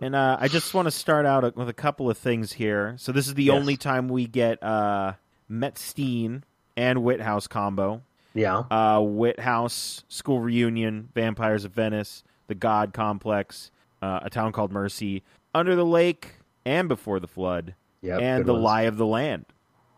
[0.00, 2.94] and uh, I just want to start out with a couple of things here.
[2.98, 3.54] So this is the Yes.
[3.56, 5.14] only time we get uh,
[5.50, 6.42] Metzstein
[6.76, 8.02] and Whithouse combo.
[8.36, 8.64] Yeah.
[8.70, 13.70] uh, Whithouse School Reunion, Vampires of Venice, The God Complex,
[14.02, 15.22] uh, A Town Called Mercy,
[15.54, 16.34] Under the Lake,
[16.66, 18.64] and Before the Flood, Yep, and The ones.
[18.64, 19.46] Lie of the Land.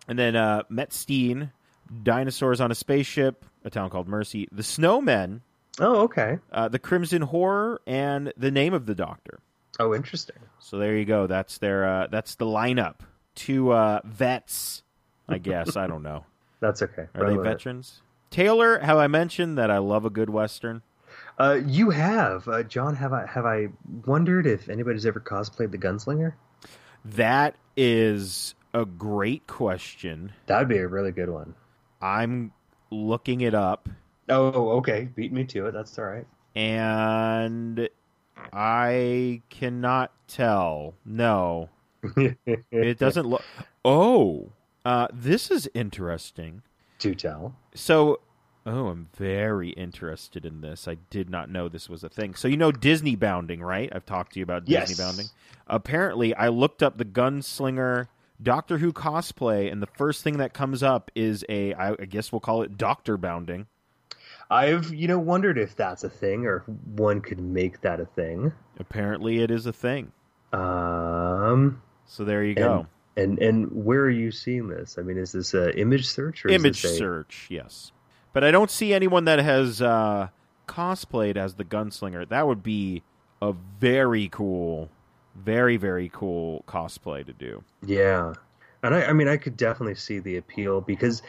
[0.07, 1.51] And then uh, Metzstein,
[2.03, 5.41] Dinosaurs on a Spaceship, A Town Called Mercy, The Snowmen,
[5.81, 6.39] Oh, okay.
[6.53, 9.39] uh, The Crimson Horror, and The Name of the Doctor.
[9.81, 10.37] Oh, interesting.
[10.59, 11.27] So there you go.
[11.27, 12.97] That's their uh, that's the lineup.
[13.35, 14.83] Two uh, vets,
[15.29, 15.77] I guess.
[15.77, 16.25] I don't know.
[16.61, 17.07] That's okay.
[17.15, 17.51] Are Run they with it.
[17.51, 18.03] veterans?
[18.31, 20.83] Taylor, have I mentioned that I love a good western?
[21.39, 22.97] Uh, you have, uh, John.
[22.97, 23.69] Have I have I
[24.07, 26.33] wondered if anybody's ever cosplayed the gunslinger?
[27.05, 30.33] That is a great question.
[30.47, 31.55] That would be a really good one.
[32.01, 32.53] I'm
[32.91, 33.89] looking it up,
[34.29, 35.09] Oh, okay.
[35.15, 35.73] Beat me to it.
[35.73, 36.27] That's all right.
[36.55, 37.89] and
[38.53, 40.95] I cannot tell.
[41.05, 41.69] No,
[42.17, 43.43] it doesn't look.
[43.85, 44.51] Oh,
[44.87, 46.63] uh, this is interesting.
[47.01, 47.57] Do tell.
[47.75, 48.21] So,
[48.65, 50.87] oh, I'm very interested in this.
[50.87, 52.35] I did not know this was a thing.
[52.35, 53.91] So, you know Disney bounding, right?
[53.93, 54.89] I've talked to you about Yes.
[54.89, 55.27] Disney bounding.
[55.67, 58.07] Apparently, I looked up the gunslinger
[58.43, 62.31] Doctor Who cosplay, and the first thing that comes up is a, I I guess
[62.31, 63.67] we'll call it Doctor bounding.
[64.51, 68.05] I've you know wondered if that's a thing or if one could make that a
[68.07, 68.53] thing.
[68.79, 70.13] Apparently, it is a thing.
[70.53, 72.87] Um, So there you go.
[73.17, 74.97] And and where are you seeing this?
[74.99, 77.93] I mean, is this a image search or Image a, search, yes.
[78.33, 80.29] But I don't see anyone that has uh,
[80.69, 82.29] cosplayed as the gunslinger.
[82.29, 83.03] That would be
[83.41, 84.91] a very cool,
[85.35, 87.65] very very cool cosplay to do.
[87.85, 88.35] Yeah,
[88.83, 91.23] and I, I mean, I could definitely see the appeal because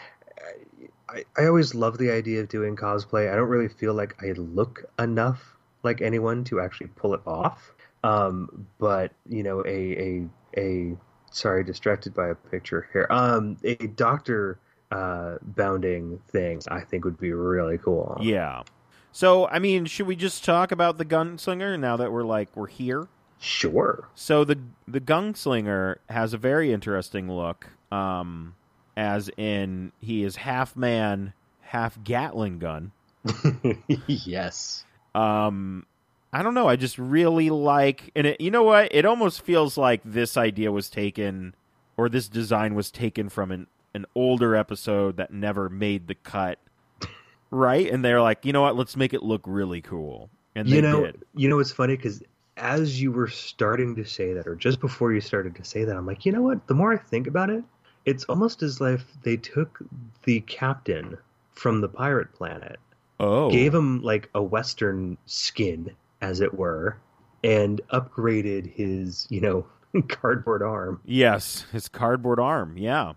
[1.09, 3.31] I, I always love the idea of doing cosplay.
[3.31, 7.73] I don't really feel like I look enough like anyone to actually pull it off.
[8.03, 10.97] Um, but you know, a a a
[11.31, 13.07] sorry, distracted by a picture here.
[13.09, 14.59] Um, a doctor
[14.89, 18.17] uh bounding thing I think would be really cool.
[18.21, 18.63] Yeah.
[19.11, 22.67] So, I mean, should we just talk about the gunslinger now that we're like we're
[22.67, 23.07] here?
[23.39, 24.07] Sure.
[24.15, 27.67] So the the gunslinger has a very interesting look.
[27.91, 28.55] Um,
[28.95, 32.91] as in he is half man, half Gatling gun.
[34.07, 34.85] yes.
[35.13, 35.85] Um,
[36.33, 36.67] I don't know.
[36.67, 38.93] I just really like, and it, you know what?
[38.93, 41.55] It almost feels like this idea was taken,
[41.95, 46.59] or this design was taken from an an older episode that never made the cut,
[47.51, 47.89] right?
[47.89, 48.75] And they're like, you know what?
[48.75, 51.23] Let's make it look really cool, and they you know, did.
[51.33, 52.21] you know, it's funny because
[52.57, 55.95] as you were starting to say that, or just before you started to say that,
[55.95, 56.67] I'm like, you know what?
[56.67, 57.63] The more I think about it,
[58.05, 59.79] it's almost as if they took
[60.23, 61.17] the captain
[61.51, 62.79] from the pirate planet,
[63.19, 66.97] Oh, gave him like a Western skin, as it were,
[67.43, 69.65] and upgraded his, you know,
[70.09, 72.77] cardboard arm yes, his cardboard arm.
[72.77, 73.13] Yeah,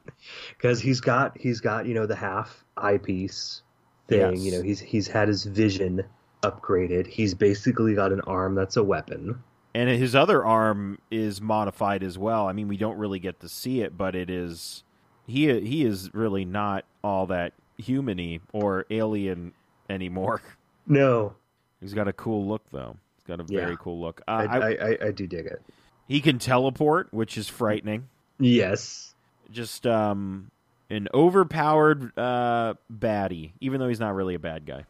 [0.50, 3.62] because he's got he's got you know the half eyepiece
[4.08, 4.36] thing.
[4.36, 4.44] Yes.
[4.44, 6.04] You know, he's he's had his vision
[6.42, 7.06] upgraded.
[7.06, 9.42] He's basically got an arm that's a weapon.
[9.74, 12.46] and his other arm is modified as well.
[12.48, 14.84] I mean, we don't really get to see it, but it is
[15.26, 19.52] he he is really not all that humany or alien
[19.88, 20.40] anymore.
[20.86, 21.34] No,
[21.80, 22.96] He's got a cool look though.
[23.16, 23.76] He's got a very Yeah.
[23.78, 24.20] cool look.
[24.28, 25.62] I, Uh, I, I, I, I do dig it.
[26.08, 28.08] he can teleport, which is frightening.
[28.38, 29.14] Yes.
[29.50, 30.50] Just um,
[30.90, 34.84] an overpowered uh, baddie, even though he's not really a bad guy.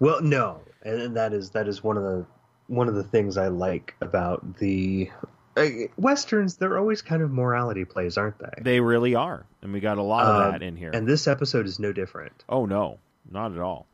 [0.00, 2.26] Well, no, and, and that is that is one of the
[2.66, 5.10] one of the things I like about the
[5.56, 5.66] uh,
[5.96, 6.56] westerns.
[6.56, 8.62] They're always kind of morality plays, aren't they?
[8.62, 10.90] They really are, and we got a lot of Um, that in here.
[10.92, 12.32] And this episode is no different.
[12.48, 12.98] Oh no,
[13.30, 13.86] not at all.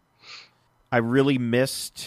[0.90, 2.06] I really missed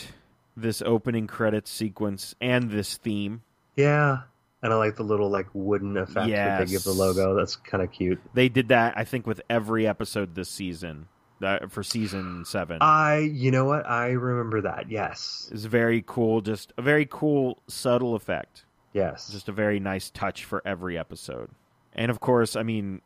[0.58, 3.42] this opening credits sequence and this theme.
[3.76, 4.20] Yeah,
[4.62, 7.36] and I like the little like wooden effect that they give the logo.
[7.36, 8.22] That's kind of cute.
[8.34, 11.08] They did that, I think, with every episode this season.
[11.44, 13.90] Uh, for season seven, I, you know what?
[13.90, 14.92] I remember that.
[14.92, 16.42] Yes, it's very cool.
[16.42, 18.66] Just a very cool, subtle effect.
[18.94, 19.28] yes.
[19.32, 21.50] Just a very nice touch for every episode.
[21.94, 23.02] And of course, I mean,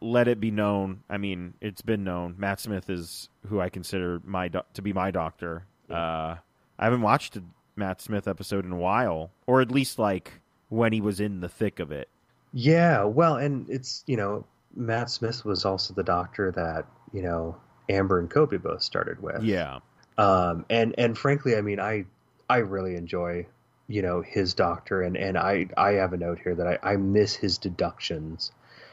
[0.00, 1.02] let it be known.
[1.10, 2.36] I mean, it's been known.
[2.38, 5.64] Matt Smith is who I consider my doc- to be my doctor.
[5.90, 6.36] Uh,
[6.78, 7.42] I haven't watched a
[7.76, 11.48] Matt Smith episode in a while, or at least like when he was in the
[11.48, 12.08] thick of it.
[12.52, 14.44] Yeah, well, and it's you know
[14.74, 17.56] Matt Smith was also the doctor that you know
[17.88, 19.42] Amber and Kobe both started with.
[19.42, 19.80] Yeah,
[20.18, 22.04] um, and and frankly, I mean, I
[22.48, 23.46] I really enjoy
[23.88, 26.96] you know his doctor, and and I I have a note here that I, I
[26.96, 28.52] miss his deductions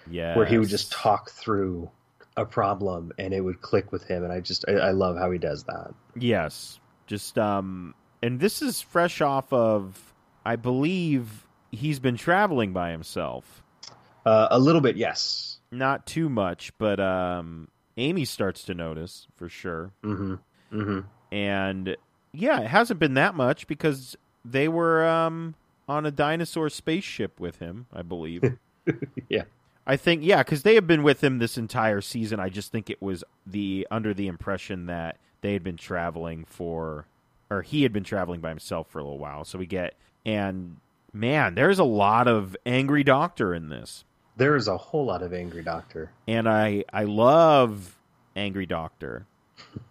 [0.10, 0.36] yeah.
[0.36, 1.90] where he would just talk through
[2.38, 5.32] a problem and it would click with him, and I just I, I love how
[5.32, 5.94] he does that.
[6.16, 6.80] Yes.
[7.12, 7.94] Just um
[8.24, 10.14] and this is fresh off of
[10.46, 13.64] I believe he's been traveling by himself.
[14.26, 15.60] Uh, a little bit, yes.
[15.72, 19.92] Not too much, but um Amy starts to notice for sure.
[20.06, 20.36] Mm-hmm.
[20.80, 21.36] Mm-hmm.
[21.36, 21.98] And
[22.32, 25.56] yeah, it hasn't been that much because they were um
[25.90, 28.44] on a dinosaur spaceship with him, I believe.
[29.30, 29.44] Yeah.
[29.88, 32.40] I think yeah, because they have been with him this entire season.
[32.40, 37.06] I just think it was the under the impression that they had been traveling for,
[37.50, 39.44] or he had been traveling by himself for a little while.
[39.44, 40.78] So we get and
[41.14, 44.06] man, there's a lot of angry doctor in this,
[44.38, 46.12] There is a whole lot of angry doctor.
[46.28, 47.98] and I I love
[48.36, 49.26] angry doctor.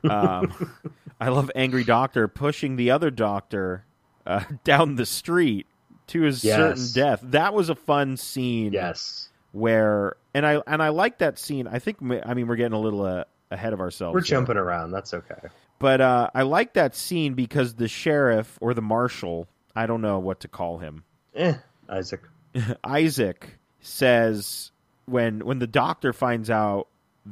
[0.08, 0.54] Um,
[1.20, 3.84] I love angry doctor pushing the other doctor
[4.24, 5.66] uh, down the street
[6.08, 6.56] to his Yes.
[6.56, 7.20] certain death.
[7.24, 8.72] That was a fun scene.
[8.72, 9.29] Yes.
[9.52, 11.66] Where and I and I like that scene.
[11.66, 14.14] I think I mean we're getting a little uh, ahead of ourselves.
[14.14, 14.38] We're here.
[14.38, 14.92] jumping around.
[14.92, 15.48] That's okay.
[15.78, 20.18] but uh, I like that scene because the sheriff or the marshal, I don't know
[20.18, 21.54] what to call him, Eh,
[21.88, 22.20] Isaac.
[22.84, 24.70] Isaac says
[25.06, 26.88] when when the doctor finds out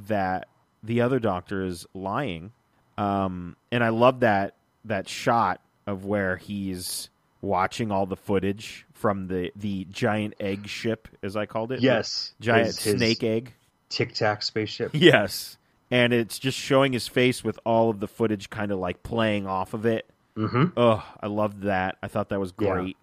[0.06, 0.48] that
[0.82, 2.52] the other doctor is lying,
[2.96, 4.54] um, and I love that
[4.84, 11.08] that shot of where he's watching all the footage from the the giant egg ship,
[11.22, 11.80] as I called it.
[11.80, 12.32] Yes.
[12.40, 13.54] giant his- his snake egg.
[13.88, 14.90] Tic Tac spaceship.
[14.92, 15.56] Yes.
[15.90, 19.46] And it's just showing his face with all of the footage kind of like playing
[19.46, 20.06] off of it.
[20.36, 21.96] hmm Oh, I loved that.
[22.02, 22.72] I thought that was Yeah.
[22.74, 22.96] great.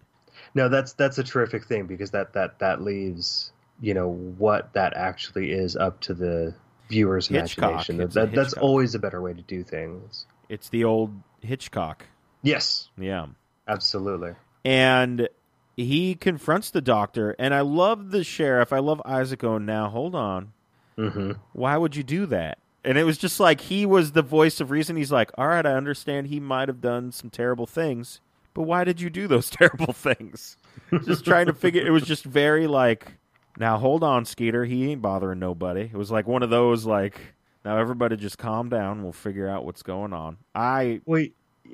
[0.54, 4.94] No, that's that's a terrific thing because that that that leaves you know what that
[4.94, 6.54] actually is up to the
[6.88, 7.72] viewer's Hitchcock.
[7.72, 8.10] imagination.
[8.14, 10.24] That, that's always a better way to do things.
[10.48, 12.06] It's the old Hitchcock.
[12.42, 13.26] Yes, Yeah.
[13.68, 14.32] Absolutely.
[14.64, 15.28] And
[15.76, 17.36] he confronts the doctor.
[17.38, 18.72] And I love the sheriff.
[18.72, 20.52] I love Isaac going, now hold on.
[20.96, 22.58] hmm Why would you do that?
[22.84, 24.96] And it was just like he was the voice of reason.
[24.96, 28.20] He's like, all right, I understand he might have done some terrible things,
[28.54, 30.56] but why did you do those terrible things?
[31.04, 31.84] just trying to figure.
[31.84, 33.18] It was just very like,
[33.58, 34.64] now hold on, Skeeter.
[34.64, 35.82] He ain't bothering nobody.
[35.82, 37.20] It was like one of those like,
[37.64, 39.02] now everybody just calm down.
[39.02, 40.36] We'll figure out what's going on.
[40.54, 41.24] I Well,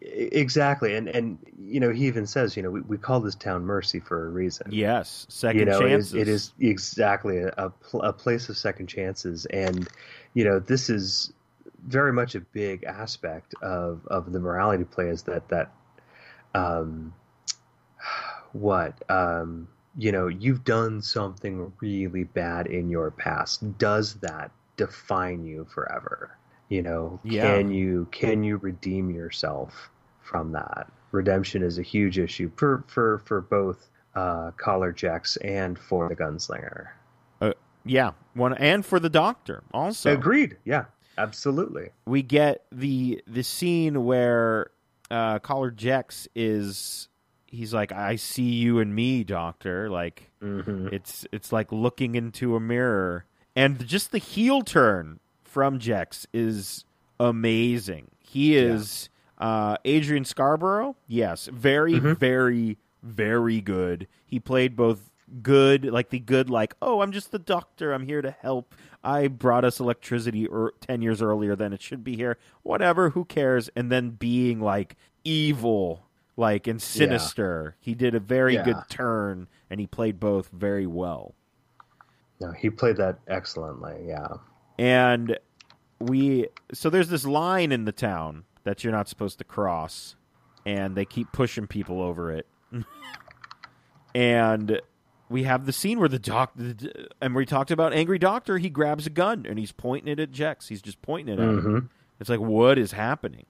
[0.01, 3.65] exactly, and and you know he even says you know we, we call this town
[3.65, 4.69] Mercy for a reason.
[4.71, 6.15] yes, second you know it is, chances.
[6.15, 9.89] it is exactly a, a, a place of second chances and
[10.35, 11.33] you know this is
[11.87, 15.73] very much a big aspect of of the morality play is that that
[16.55, 17.13] um
[18.53, 25.45] what um you know you've done something really bad in your past does that define
[25.45, 26.37] you forever
[26.73, 27.43] you know Yeah.
[27.43, 29.91] can you can you redeem yourself
[30.23, 30.91] from that?
[31.11, 36.17] Redemption is a huge issue for for for both uh Kahler Jex and for the
[36.17, 36.89] gunslinger.
[37.85, 40.13] Yeah, one and for the doctor also.
[40.13, 40.57] agreed.
[40.65, 40.85] Yeah
[41.19, 41.91] absolutely.
[42.07, 44.71] We get the the scene where
[45.11, 47.09] uh Kahler Jex is
[47.47, 49.91] he's like I see you and me doctor.
[49.91, 53.27] Like hmm it's it's like looking into a mirror.
[53.55, 55.21] And just the heel turn
[55.53, 56.85] from Jex is
[57.21, 58.11] amazing.
[58.21, 60.97] He is uh Adrian Scarborough?
[61.07, 61.47] Yes.
[61.53, 62.17] Very Mhm.
[62.17, 64.07] very very good.
[64.25, 65.11] He played both
[65.43, 67.93] good like the good like oh i'm just the doctor.
[67.93, 68.75] I'm here to help.
[69.05, 72.39] I brought us electricity or 10 years earlier than it should be here.
[72.63, 73.11] Whatever.
[73.11, 73.69] Who cares?
[73.77, 77.77] And then being like evil like and sinister.
[77.81, 78.65] He did a very Yeah.
[78.65, 81.35] good turn and he played both very well.
[82.41, 84.05] No he played that excellently.
[84.07, 84.29] Yeah
[84.79, 85.39] and
[85.99, 90.17] we so there's this line in the town that you're not supposed to cross
[90.67, 92.47] and they keep pushing people over it.
[94.15, 94.81] And
[95.31, 96.53] we have the scene where the doc
[97.21, 98.59] and we talked about angry doctor.
[98.59, 100.69] He grabs a gun and he's pointing it at jex.
[100.69, 101.63] He's just pointing it at him.
[101.63, 101.89] Mhm.
[102.21, 103.47] it's like what is happening?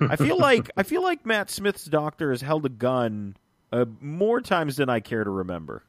[0.00, 3.36] I feel like i feel like matt smith's doctor has held a gun
[3.72, 5.82] uh, more times than i care to remember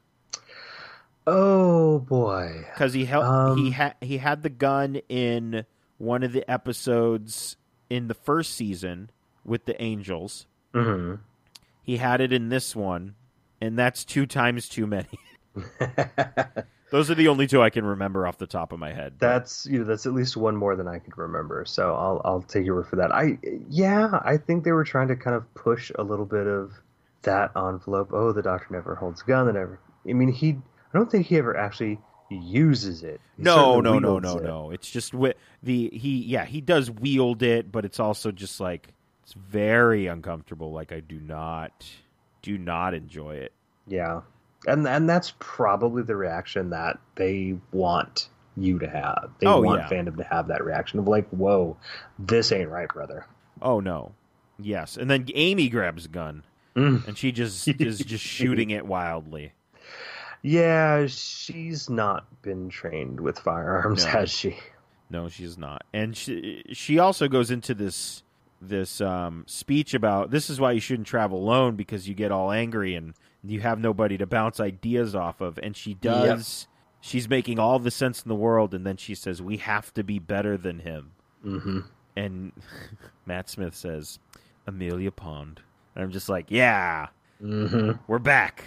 [1.30, 5.64] oh boy because he held Um, he had he had the gun in
[5.98, 7.56] one of the episodes
[7.90, 9.10] in the first season
[9.44, 10.46] with the Angels.
[10.72, 11.14] hmm
[11.82, 13.14] He had it in this one,
[13.60, 15.08] and that's two times too many.
[16.90, 19.14] Those are the only two I can remember off the top of my head.
[19.18, 21.64] that's you know that's at least one more than I could remember.
[21.66, 23.12] So I'll I'll take your word for that.
[23.14, 23.38] I
[23.68, 26.72] yeah, I think they were trying to kind of push a little bit of
[27.22, 28.10] that envelope.
[28.12, 29.46] Oh, the doctor never holds a gun.
[29.46, 29.80] That never.
[30.08, 30.56] I mean, he.
[30.92, 31.98] I don't think he ever actually
[32.30, 33.20] uses it.
[33.36, 34.42] He no, no, no, no, it.
[34.44, 34.70] no.
[34.70, 36.18] It's just wi- the he.
[36.24, 38.88] Yeah, he does wield it, but it's also just like
[39.22, 40.72] it's very uncomfortable.
[40.72, 41.86] Like I do not,
[42.42, 43.52] do not enjoy it.
[43.86, 44.22] Yeah,
[44.66, 49.30] and and that's probably the reaction that they want you to have.
[49.40, 49.88] They Oh, want yeah.
[49.88, 51.76] fandom to have that reaction of like, "Whoa,
[52.18, 53.26] this ain't right, brother."
[53.62, 54.12] Oh no,
[54.58, 54.96] yes.
[54.96, 56.44] And then Amy grabs a gun
[56.76, 57.08] Mm.
[57.08, 59.52] and she just is just shooting it wildly.
[60.42, 64.10] Yeah, she's not been trained with firearms, No.
[64.10, 64.56] has she?
[65.10, 65.82] No, she's not.
[65.92, 68.22] And she she also goes into this
[68.60, 72.50] this um, speech about this is why you shouldn't travel alone because you get all
[72.52, 73.14] angry and
[73.44, 76.66] You have nobody to bounce ideas off of, and she does.
[77.00, 80.02] She's making all the sense in the world, and then she says, "We have to
[80.02, 81.12] be better than him."
[81.46, 81.78] Mm-hmm.
[82.16, 82.52] And
[83.26, 84.18] Matt Smith says,
[84.66, 85.60] "Amelia Pond,"
[85.94, 87.06] and I'm just like, "Yeah,
[87.42, 87.92] Mm-hmm.
[88.08, 88.64] we're back."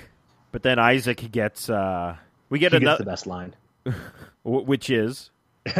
[0.52, 1.70] But then Isaac gets.
[1.70, 2.16] uh
[2.50, 3.56] We get He gets another, the best line.
[4.44, 5.32] which is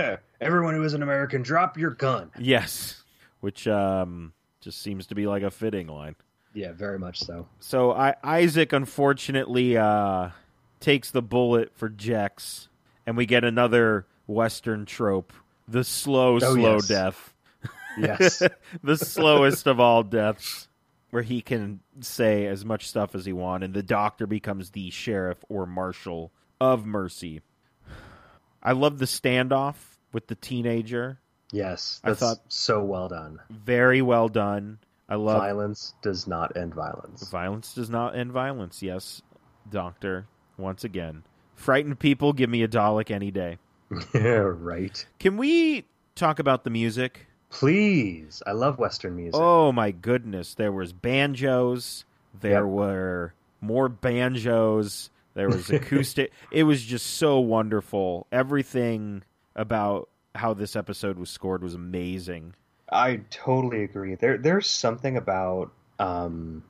[0.42, 2.32] Everyone who is an American, drop your gun.
[2.40, 3.04] yes,
[3.42, 6.16] which um just seems to be like a fitting line.
[6.54, 7.48] Yeah, very much so.
[7.60, 10.30] So I, Isaac unfortunately uh,
[10.80, 12.68] takes the bullet for Jex,
[13.08, 15.32] and we get another Western trope:
[15.68, 16.88] the slow, Oh, slow yes.
[16.88, 17.34] death,
[17.98, 18.44] Yes.
[18.84, 20.68] the slowest of all deaths,
[21.12, 24.90] where he can say as much stuff as he wants, and the doctor becomes the
[24.90, 27.42] sheriff or marshal of Mercy.
[28.64, 29.76] I love the standoff
[30.14, 31.20] with the teenager;
[31.52, 32.02] yes.
[32.04, 33.40] I thought- so well done.
[33.50, 34.80] very well done.
[35.10, 37.30] I love Violence does not end violence.
[37.30, 38.82] Violence does not end violence.
[38.82, 39.22] Yes,
[39.70, 40.28] Doctor.
[40.58, 41.24] Once again,
[41.56, 43.58] frightened people give me a Dalek any day.
[44.14, 45.06] yeah, right.
[45.20, 45.86] Can we
[46.16, 47.28] talk about the music?
[47.52, 48.42] Please.
[48.48, 49.40] I love Western music.
[49.40, 50.56] Oh my goodness!
[50.56, 52.06] There was banjos.
[52.40, 52.72] There Yep.
[52.72, 55.10] were more banjos.
[55.34, 56.32] There was acoustic.
[56.52, 58.26] it was just so wonderful.
[58.32, 59.24] Everything
[59.56, 62.56] about how this episode was scored was amazing.
[62.92, 64.16] I totally agree.
[64.16, 66.64] There, there's something about um,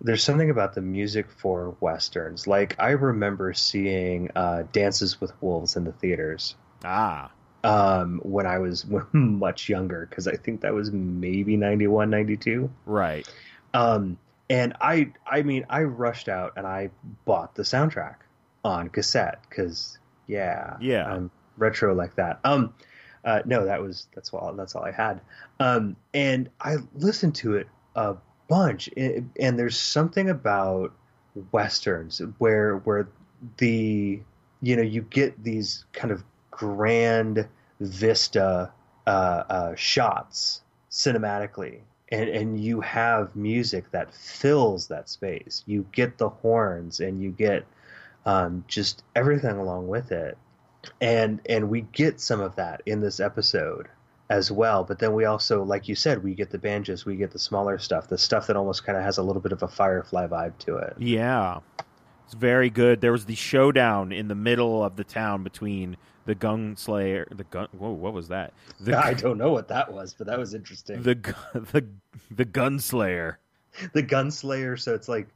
[0.00, 2.46] there's something about the music for westerns.
[2.46, 6.54] Like I remember seeing uh, Dances with Wolves in the theaters
[6.84, 7.30] Ah,
[7.64, 12.70] um, when I was much younger, because I think that was maybe 91, 92.
[12.86, 13.28] right.
[13.72, 16.90] Um, and I, I mean, I rushed out and I
[17.24, 18.16] bought the soundtrack
[18.64, 21.06] on cassette because, yeah, Yeah.
[21.06, 22.40] I'm retro like that.
[22.42, 22.74] Um,
[23.24, 25.20] uh, no, that was that's all that's all I had.
[25.60, 28.16] Um, and I listened to it a
[28.48, 30.92] bunch, and, and there's something about
[31.52, 33.08] westerns where where
[33.58, 34.20] the
[34.62, 37.48] you know you get these kind of grand
[37.80, 38.72] vista
[39.06, 39.10] uh,
[39.48, 41.80] uh, shots cinematically.
[42.12, 45.62] And and you have music that fills that space.
[45.66, 47.64] You get the horns and you get
[48.26, 50.36] um, just everything along with it.
[51.00, 53.88] And and we get some of that in this episode
[54.28, 54.82] as well.
[54.84, 57.78] But then we also like you said we get the banjos we get the smaller
[57.78, 60.58] stuff the stuff that almost kind of has a little bit of a firefly vibe
[60.58, 60.94] to it.
[60.98, 61.60] Yeah.
[62.24, 63.00] It's very good.
[63.00, 65.96] There was the showdown in the middle of the town between
[66.26, 68.52] the gunslayer the gun whoa, what was that?
[68.80, 71.14] The i don't know what that was but that was interesting the
[71.54, 71.86] the
[72.30, 73.36] the gunslayer.
[73.92, 75.28] the gunslinger so it's like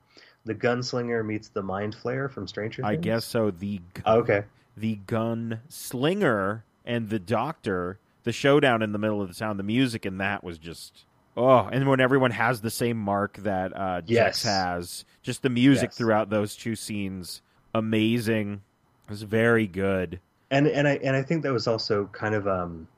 [0.45, 3.51] the gunslinger meets the mind flayer from stranger I guess so.
[3.51, 4.45] The gu- okay
[4.77, 10.05] the gunslinger and the doctor, the showdown in the middle of the town, the music
[10.05, 11.05] and that was just
[11.37, 14.27] oh, and when everyone has the same mark that uh Yes.
[14.27, 15.97] Jex has, just the music Yes.
[15.97, 17.41] throughout those two scenes,
[17.75, 18.61] amazing.
[19.07, 20.21] It was very good.
[20.51, 22.89] And and I and I think that was also kind of um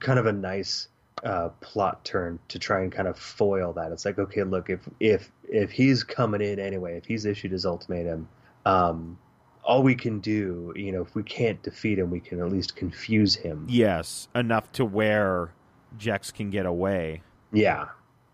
[0.00, 0.88] kind of a nice
[1.22, 3.92] uh, plot turn to try and kind of foil that.
[3.92, 7.64] It's like, okay, look, if if if he's coming in anyway, if he's issued his
[7.64, 8.28] ultimatum,
[8.66, 9.18] um,
[9.62, 12.76] all we can do, you know, if we can't defeat him, we can at least
[12.76, 13.66] confuse him.
[13.70, 15.52] Yes, enough to where
[15.96, 17.22] Jex can get away.
[17.52, 17.86] Yeah,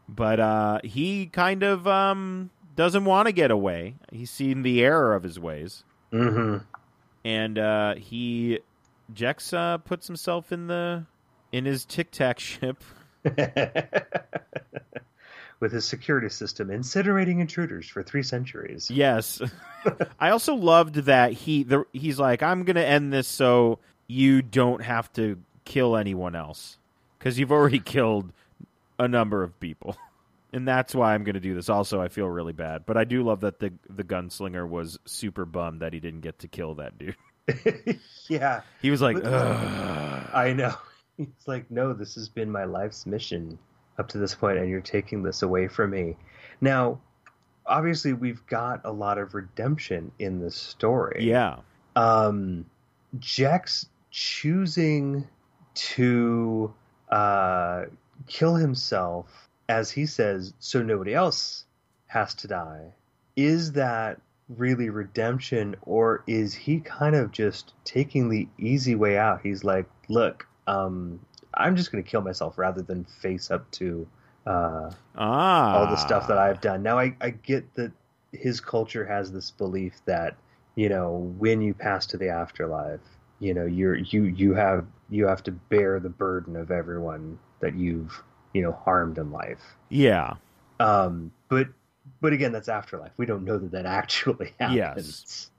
[0.09, 3.97] But uh he kind of um doesn't want to get away.
[4.11, 5.85] He's seen the error of his ways.
[6.11, 6.57] hmm
[7.25, 8.61] And uh he
[9.15, 11.05] Jex uh, puts himself in the
[11.53, 12.83] in his tic tac ship.
[15.61, 18.91] with his security system incinerating intruders for three centuries.
[18.91, 19.43] Yes.
[20.21, 24.41] I also loved that he the, he's like I'm going to end this so you
[24.43, 26.79] don't have to kill anyone else
[27.19, 28.33] cuz you've already killed
[28.99, 29.97] a number of people.
[30.53, 31.69] And that's why I'm going to do this.
[31.69, 35.45] Also, I feel really bad, but I do love that the the gunslinger was super
[35.45, 37.17] bummed that he didn't get to kill that dude.
[38.29, 40.31] yeah, He was like, Ugh.
[40.33, 40.75] I know.
[41.17, 43.59] He's like, no, this has been my life's mission
[43.99, 46.17] up to this point, and you're taking this away from me.
[46.61, 47.01] Now,
[47.67, 51.19] obviously, we've got a lot of redemption in this story.
[51.21, 51.57] yeah,
[51.97, 52.65] Um,
[53.19, 55.27] Jex choosing
[55.75, 56.73] to
[57.11, 57.85] uh,
[58.27, 61.65] kill himself, as he says, so nobody else
[62.07, 62.93] has to die.
[63.37, 69.41] Is that really redemption, or is he kind of just taking the easy way out?
[69.45, 71.21] He's like, look, um,
[71.55, 74.09] I'm just going to kill myself rather than face up to
[74.45, 76.83] uh, ah, all the stuff that I've done.
[76.83, 77.93] Now I, I get that
[78.33, 80.37] his culture has this belief that
[80.75, 83.01] you know when you pass to the afterlife,
[83.39, 87.75] you know you're you you have you have to bear the burden of everyone that
[87.77, 89.61] you've you know harmed in life.
[89.89, 90.35] yeah,
[90.79, 91.69] Um, but
[92.21, 93.13] but again, that's afterlife.
[93.17, 94.77] We don't know that that actually happens.
[94.77, 95.51] Yes.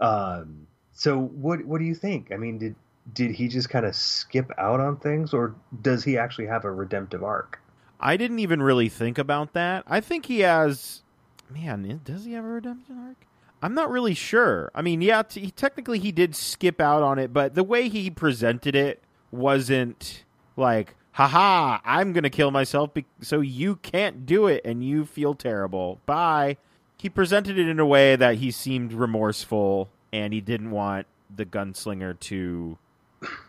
[0.00, 2.32] Um, so what what do you think?
[2.32, 2.74] I mean, did
[3.12, 6.70] did he just kind of skip out on things, or does he actually have a
[6.70, 7.60] redemptive arc?
[8.00, 9.84] I didn't even really think about that.
[9.86, 11.02] I think he has.
[11.50, 13.16] Man, does he have a redemption arc?
[13.62, 14.70] I'm not really sure.
[14.74, 18.10] I mean, yeah, t- technically he did skip out on it, but the way he
[18.10, 20.24] presented it wasn't
[20.56, 25.06] like, haha, I'm going to kill myself be- so you can't do it and you
[25.06, 26.00] feel terrible.
[26.06, 26.56] Bye.
[26.98, 31.44] He presented it in a way that he seemed remorseful and he didn't want the
[31.44, 32.78] gunslinger to,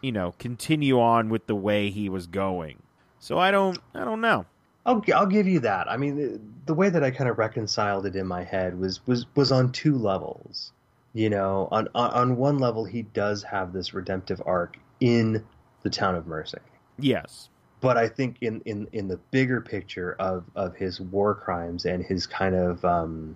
[0.01, 2.83] you know, continue on with the way he was going.
[3.19, 4.45] So I don't, I don't know.
[4.85, 5.89] I'll I'll give you that.
[5.89, 9.05] I mean, the, the way that I kind of reconciled it in my head was
[9.07, 10.71] was was on two levels.
[11.13, 15.43] You know, on on, on one level, he does have this redemptive arc in
[15.81, 16.59] the town of Mercy.
[16.99, 17.49] Yes.
[17.81, 22.03] But I think in, in, in the bigger picture of, of his war crimes and
[22.03, 23.35] his kind of um,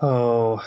[0.00, 0.62] oh,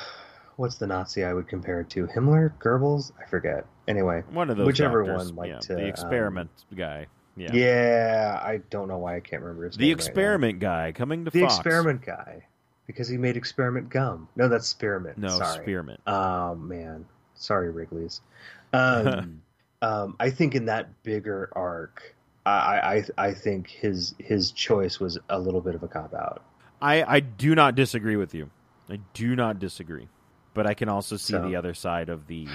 [0.56, 2.08] what's the Nazi I would compare it to?
[2.08, 3.66] Himmler, Goebbels, I forget.
[3.88, 7.08] Anyway, one of those, whichever doctors, one liked yeah, to the experiment um, guy.
[7.36, 7.54] Yeah.
[7.54, 9.88] yeah, I don't know why I can't remember his name.
[9.88, 11.56] the experiment right guy coming to the Fox.
[11.56, 12.45] experiment guy,
[12.86, 14.28] because he made experiment gum.
[14.36, 15.18] No, that's spearmint.
[15.18, 15.64] No, Sorry.
[15.64, 16.02] spearmint.
[16.06, 18.22] Oh man, sorry, Wrigley's.
[18.74, 19.41] Um,
[19.82, 22.16] um, I think in that bigger arc,
[22.50, 26.43] I, I I think his his choice was a little bit of a cop out.
[26.82, 28.50] I I do not disagree with you.
[28.89, 30.08] I do not disagree,
[30.54, 32.47] but I can also see So- the other side of the.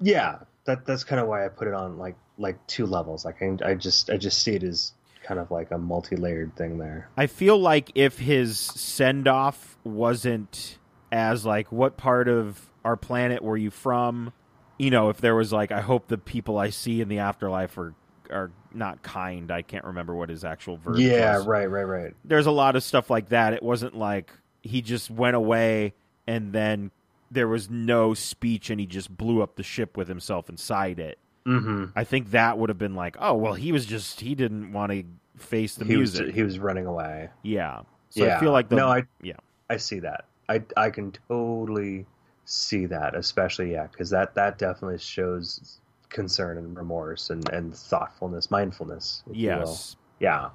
[0.00, 3.24] Yeah, that that's kind of why I put it on like like two levels.
[3.24, 4.92] Like I, I just I just see it as
[5.24, 7.08] kind of like a multi layered thing there.
[7.16, 10.78] I feel like if his send off wasn't
[11.12, 14.32] as like, what part of our planet were you from?
[14.78, 17.78] You know, if there was like, I hope the people I see in the afterlife
[17.78, 17.94] are
[18.30, 19.50] are not kind.
[19.50, 21.46] I can't remember what his actual verb yeah, was.
[21.46, 22.14] right, right, right.
[22.24, 23.52] there's a lot of stuff like that.
[23.52, 24.30] It wasn't like
[24.62, 25.94] he just went away
[26.26, 26.90] and then
[27.30, 31.18] there was no speech and he just blew up the ship with himself inside it.
[31.46, 31.86] Mm-hmm.
[31.96, 34.92] I think that would have been like, oh well, he was just he didn't want
[34.92, 35.04] to
[35.38, 36.34] face the He was music.
[36.34, 37.30] he was running away.
[37.42, 38.36] yeah, so yeah.
[38.36, 39.36] I feel like the no, I yeah
[39.68, 40.26] I see that.
[40.48, 42.06] I I can totally
[42.44, 45.80] see that, especially yeah, because that that definitely shows
[46.12, 49.22] concern and remorse and and thoughtfulness, mindfulness.
[49.30, 49.58] if you will.
[49.58, 49.96] yes.
[50.20, 50.50] Yeah.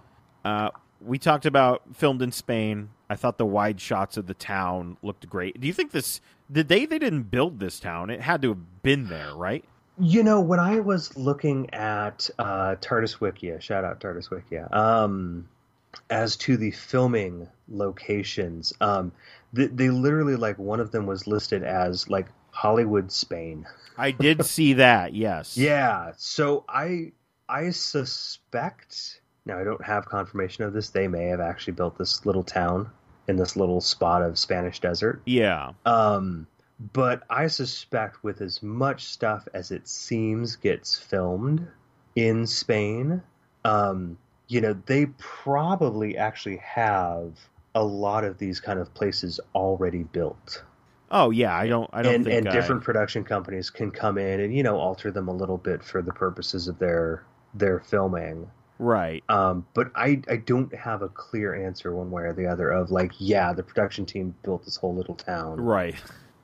[0.46, 0.70] Uh,
[1.02, 2.90] we talked about filmed in Spain.
[3.10, 5.60] I thought the wide shots of the town looked great.
[5.60, 6.22] Do you think this?
[6.50, 8.10] the day They didn't build this town.
[8.10, 9.64] It had to have been there, right?
[10.00, 15.48] You know, when I was looking at uh, TARDIS Wikia, shout out TARDIS Wikia, um,
[16.10, 19.12] as to the filming locations, um,
[19.54, 22.28] they literally like one of them was listed as like
[22.58, 23.68] Hollywood, Spain.
[24.00, 25.14] I did see that.
[25.14, 25.56] Yes.
[25.56, 27.12] Yeah, so I
[27.48, 30.90] I suspect now I don't have confirmation of this.
[30.90, 32.90] They may have actually built this little town
[33.28, 35.22] in this little spot of Spanish desert.
[35.26, 35.74] Yeah.
[35.86, 36.48] Um,
[36.94, 41.68] but I suspect with as much stuff as it seems gets filmed
[42.16, 43.22] in Spain,
[43.66, 47.38] um, you know, they probably actually have
[47.76, 50.64] a lot of these kind of places already built.
[51.12, 51.56] Oh yeah.
[51.56, 51.90] I don't.
[51.94, 55.12] I don't and, and I- different production companies can come in and you know alter
[55.12, 58.50] them a little bit for the purposes of their their filming.
[58.80, 59.24] Right.
[59.30, 62.92] Um, but I I don't have a clear answer one way or the other of
[62.92, 65.96] like yeah the production team built this whole little town Right.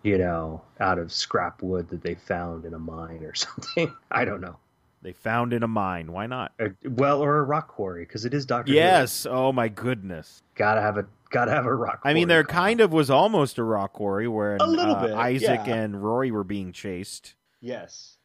[0.01, 4.26] you know out of scrap wood that they found in a mine or something I
[4.26, 4.55] don't know
[5.03, 6.11] They found in a mine.
[6.11, 6.53] Why not?
[6.59, 9.28] Or- well or a rock quarry because it is Doctor Yes.
[9.30, 10.41] Oh my goodness.
[10.55, 12.00] gotta have a gotta have a rock.
[12.06, 12.62] I mean, there call.
[12.62, 15.76] kind of was almost a rock quarry where A little uh, bit, Isaac yeah.
[15.76, 17.34] and Rory were being chased.
[17.62, 18.18] yes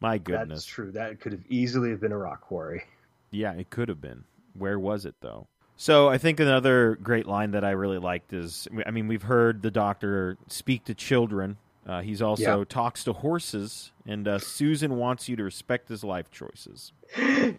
[0.00, 0.64] My that's goodness.
[0.64, 2.84] true that could have easily have been a rock quarry.
[3.30, 4.24] Yeah, it could have been.
[4.54, 5.46] Where was it though?
[5.76, 9.62] So I think another great line that I really liked is, I mean, we've heard
[9.62, 11.56] the doctor speak to children.
[11.86, 12.64] Uh, he's also Yeah.
[12.68, 16.92] talks to horses, and uh, Susan wants you to respect his life choices.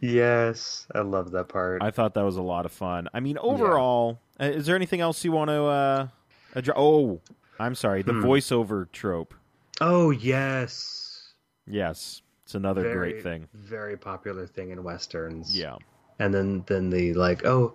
[0.02, 1.82] yes, I love that part.
[1.82, 3.08] I thought that was a lot of fun.
[3.14, 5.64] I mean, overall, uh, is there anything else you want to?
[5.64, 6.08] Uh,
[6.54, 6.76] address?
[6.78, 7.20] Oh,
[7.60, 8.24] I'm sorry, the Hmm.
[8.24, 9.34] voiceover trope.
[9.80, 11.34] oh yes,
[11.68, 13.48] Yes, it's another very, great thing.
[13.54, 15.58] Very popular thing in westerns.
[15.58, 15.78] Yeah.
[16.20, 17.74] and then then the like, oh,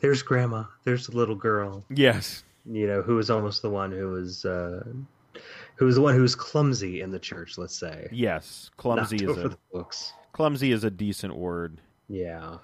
[0.00, 2.42] there's grandma, there's the little girl, Yes.
[2.66, 4.44] you know, who was almost the one who was.
[5.76, 7.58] Who was the one who's clumsy in the church?
[7.58, 8.70] Let's say Yes.
[8.76, 10.12] Clumsy Knocked is a books.
[10.32, 11.80] clumsy is a decent word.
[12.08, 12.58] Yeah.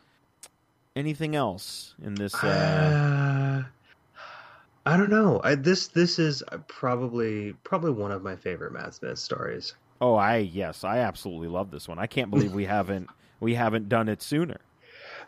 [0.96, 2.34] Anything else in this?
[2.34, 3.68] Uh, Uh,
[4.86, 5.40] I don't know.
[5.44, 9.74] I, this this is probably probably one of my favorite Matt Smith stories.
[10.00, 11.98] oh, I yes, I absolutely love this one.
[11.98, 13.08] I can't believe we haven't
[13.40, 14.58] we haven't done it sooner.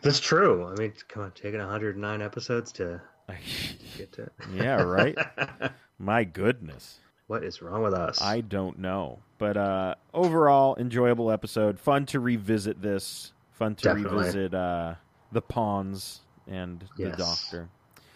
[0.01, 0.65] That's true.
[0.67, 3.01] I mean, come on, taking 109 episodes to
[3.97, 5.17] Get to yeah, right.
[5.99, 6.99] My goodness.
[7.27, 8.21] What is wrong with us?
[8.21, 9.19] I don't know.
[9.37, 11.79] But uh, overall, enjoyable episode.
[11.79, 13.31] Fun to revisit this.
[13.51, 14.17] Fun to Definitely.
[14.19, 14.95] revisit uh,
[15.31, 17.11] the Ponds and Yes.
[17.17, 17.69] the doctor.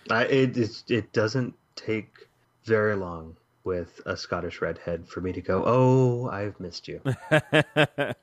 [0.09, 2.27] I, it, it it doesn't take
[2.63, 5.63] very long with a Scottish redhead for me to go.
[5.65, 7.01] Oh, I've missed you.
[7.29, 8.17] but,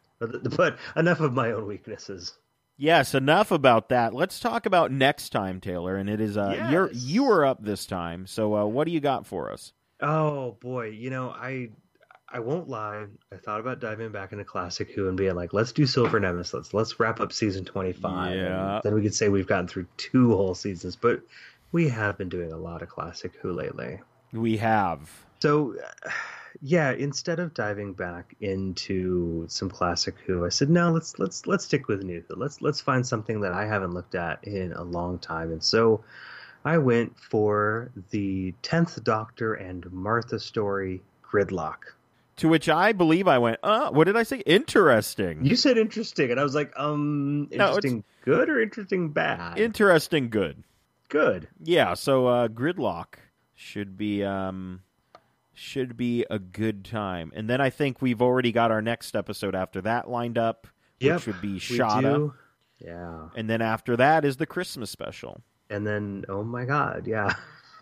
[0.57, 2.35] but enough of my own weaknesses.
[2.77, 4.15] yes, enough about that.
[4.15, 5.97] Let's talk about next time, Taylor.
[5.97, 8.27] And it is uh, you're you were up this time.
[8.27, 9.73] So uh, what do you got for us?
[10.05, 11.71] Oh boy, you know I
[12.29, 13.07] I won't lie.
[13.33, 16.53] I thought about diving back into Classic Who and being like, let's do Silver Nemesis.
[16.53, 18.37] Let's let's wrap up season twenty five.
[18.37, 18.81] Yeah.
[18.83, 21.23] Then we could say we've gotten through two whole seasons, but
[21.73, 24.01] we have been doing a lot of Classic Who lately.
[24.33, 25.11] We have.
[25.41, 26.11] So, uh,
[26.61, 31.65] yeah, instead of diving back into some classic Who, I said, no, let's let's let's
[31.65, 32.23] stick with new.
[32.29, 32.35] Who.
[32.35, 35.51] Let's let's find something that I haven't looked at in a long time.
[35.51, 36.05] And so,
[36.65, 41.79] I went for the tenth Doctor and Martha story, Gridlock.
[42.39, 44.39] To which I believe I went, uh, what did I say?
[44.41, 45.45] Interesting.
[45.45, 49.59] You said interesting, and I was like, um, No, interesting good or interesting bad?
[49.59, 50.65] Interesting good.
[51.09, 51.47] good.
[51.63, 53.17] Yeah, so uh, Gridlock
[53.55, 54.81] should be um
[55.53, 57.31] should be a good time.
[57.37, 60.67] And then I think we've already got our next episode after that lined up,
[60.99, 62.33] Yep, which would be Shada.
[62.81, 65.41] Yeah, And then after that is the Christmas special.
[65.71, 67.35] And then oh my god, yeah.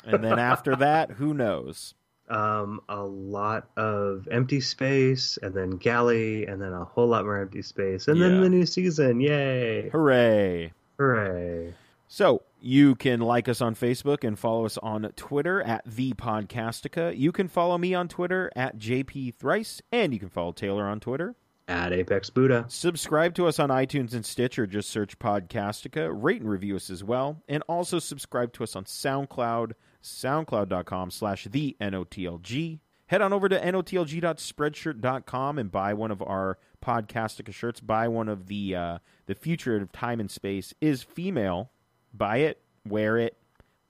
[0.05, 1.95] And then after that, who knows?
[2.29, 7.39] um, a lot of empty space, and then galley, and then a whole lot more
[7.39, 8.29] empty space, and Yeah.
[8.29, 9.21] then the new season.
[9.21, 9.89] Yay!
[9.91, 10.73] Hooray.
[10.99, 11.75] Hooray!
[12.09, 17.17] So you can like us on Facebook and follow us on Twitter at the Podcastica.
[17.17, 21.01] You can follow me on Twitter at JP Thrice, and you can follow Taylor on
[21.01, 21.35] Twitter
[21.69, 22.65] At Apex Buddha.
[22.69, 24.67] Subscribe to us on iTunes and Stitcher.
[24.67, 26.11] Just search Podcastica.
[26.13, 27.43] Rate and review us as well.
[27.49, 32.81] And also subscribe to us on SoundCloud, soundcloud.com slash the NOTLG.
[33.07, 37.81] Head on over to notlg.spreadshirt.com and buy one of our Podcastica shirts.
[37.81, 41.71] Buy one of the, uh, the future of time and space is female.
[42.15, 43.37] Buy it, wear it,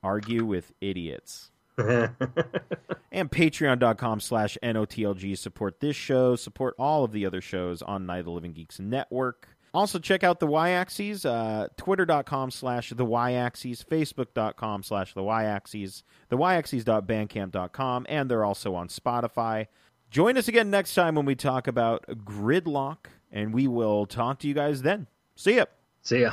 [0.03, 1.52] argue with idiots
[3.13, 8.21] and patreon.com slash notlg support this show support all of the other shows on night
[8.21, 9.49] of the living geeks network.
[9.75, 16.37] Also check out the y-axes uh, twitter.com slash the y-axes facebook.com slash the y-axes the
[16.37, 19.67] y-axes.bandcamp.com and they're also on spotify.
[20.11, 24.49] Join us again next time when we talk about gridlock and we will talk to
[24.49, 25.07] you guys then.
[25.37, 25.65] See ya.
[26.03, 26.33] See ya.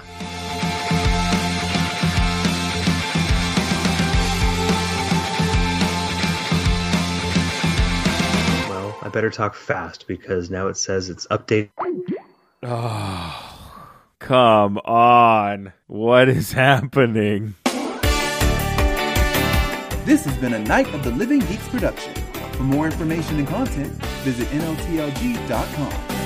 [9.01, 11.69] I better talk fast because now it says it's updated.
[12.63, 13.55] oh
[14.19, 17.55] come on what is happening
[20.05, 22.13] This has been a Night of the Living Geeks production.
[22.53, 23.91] For more information and content,
[24.23, 26.18] visit NOTLG.com.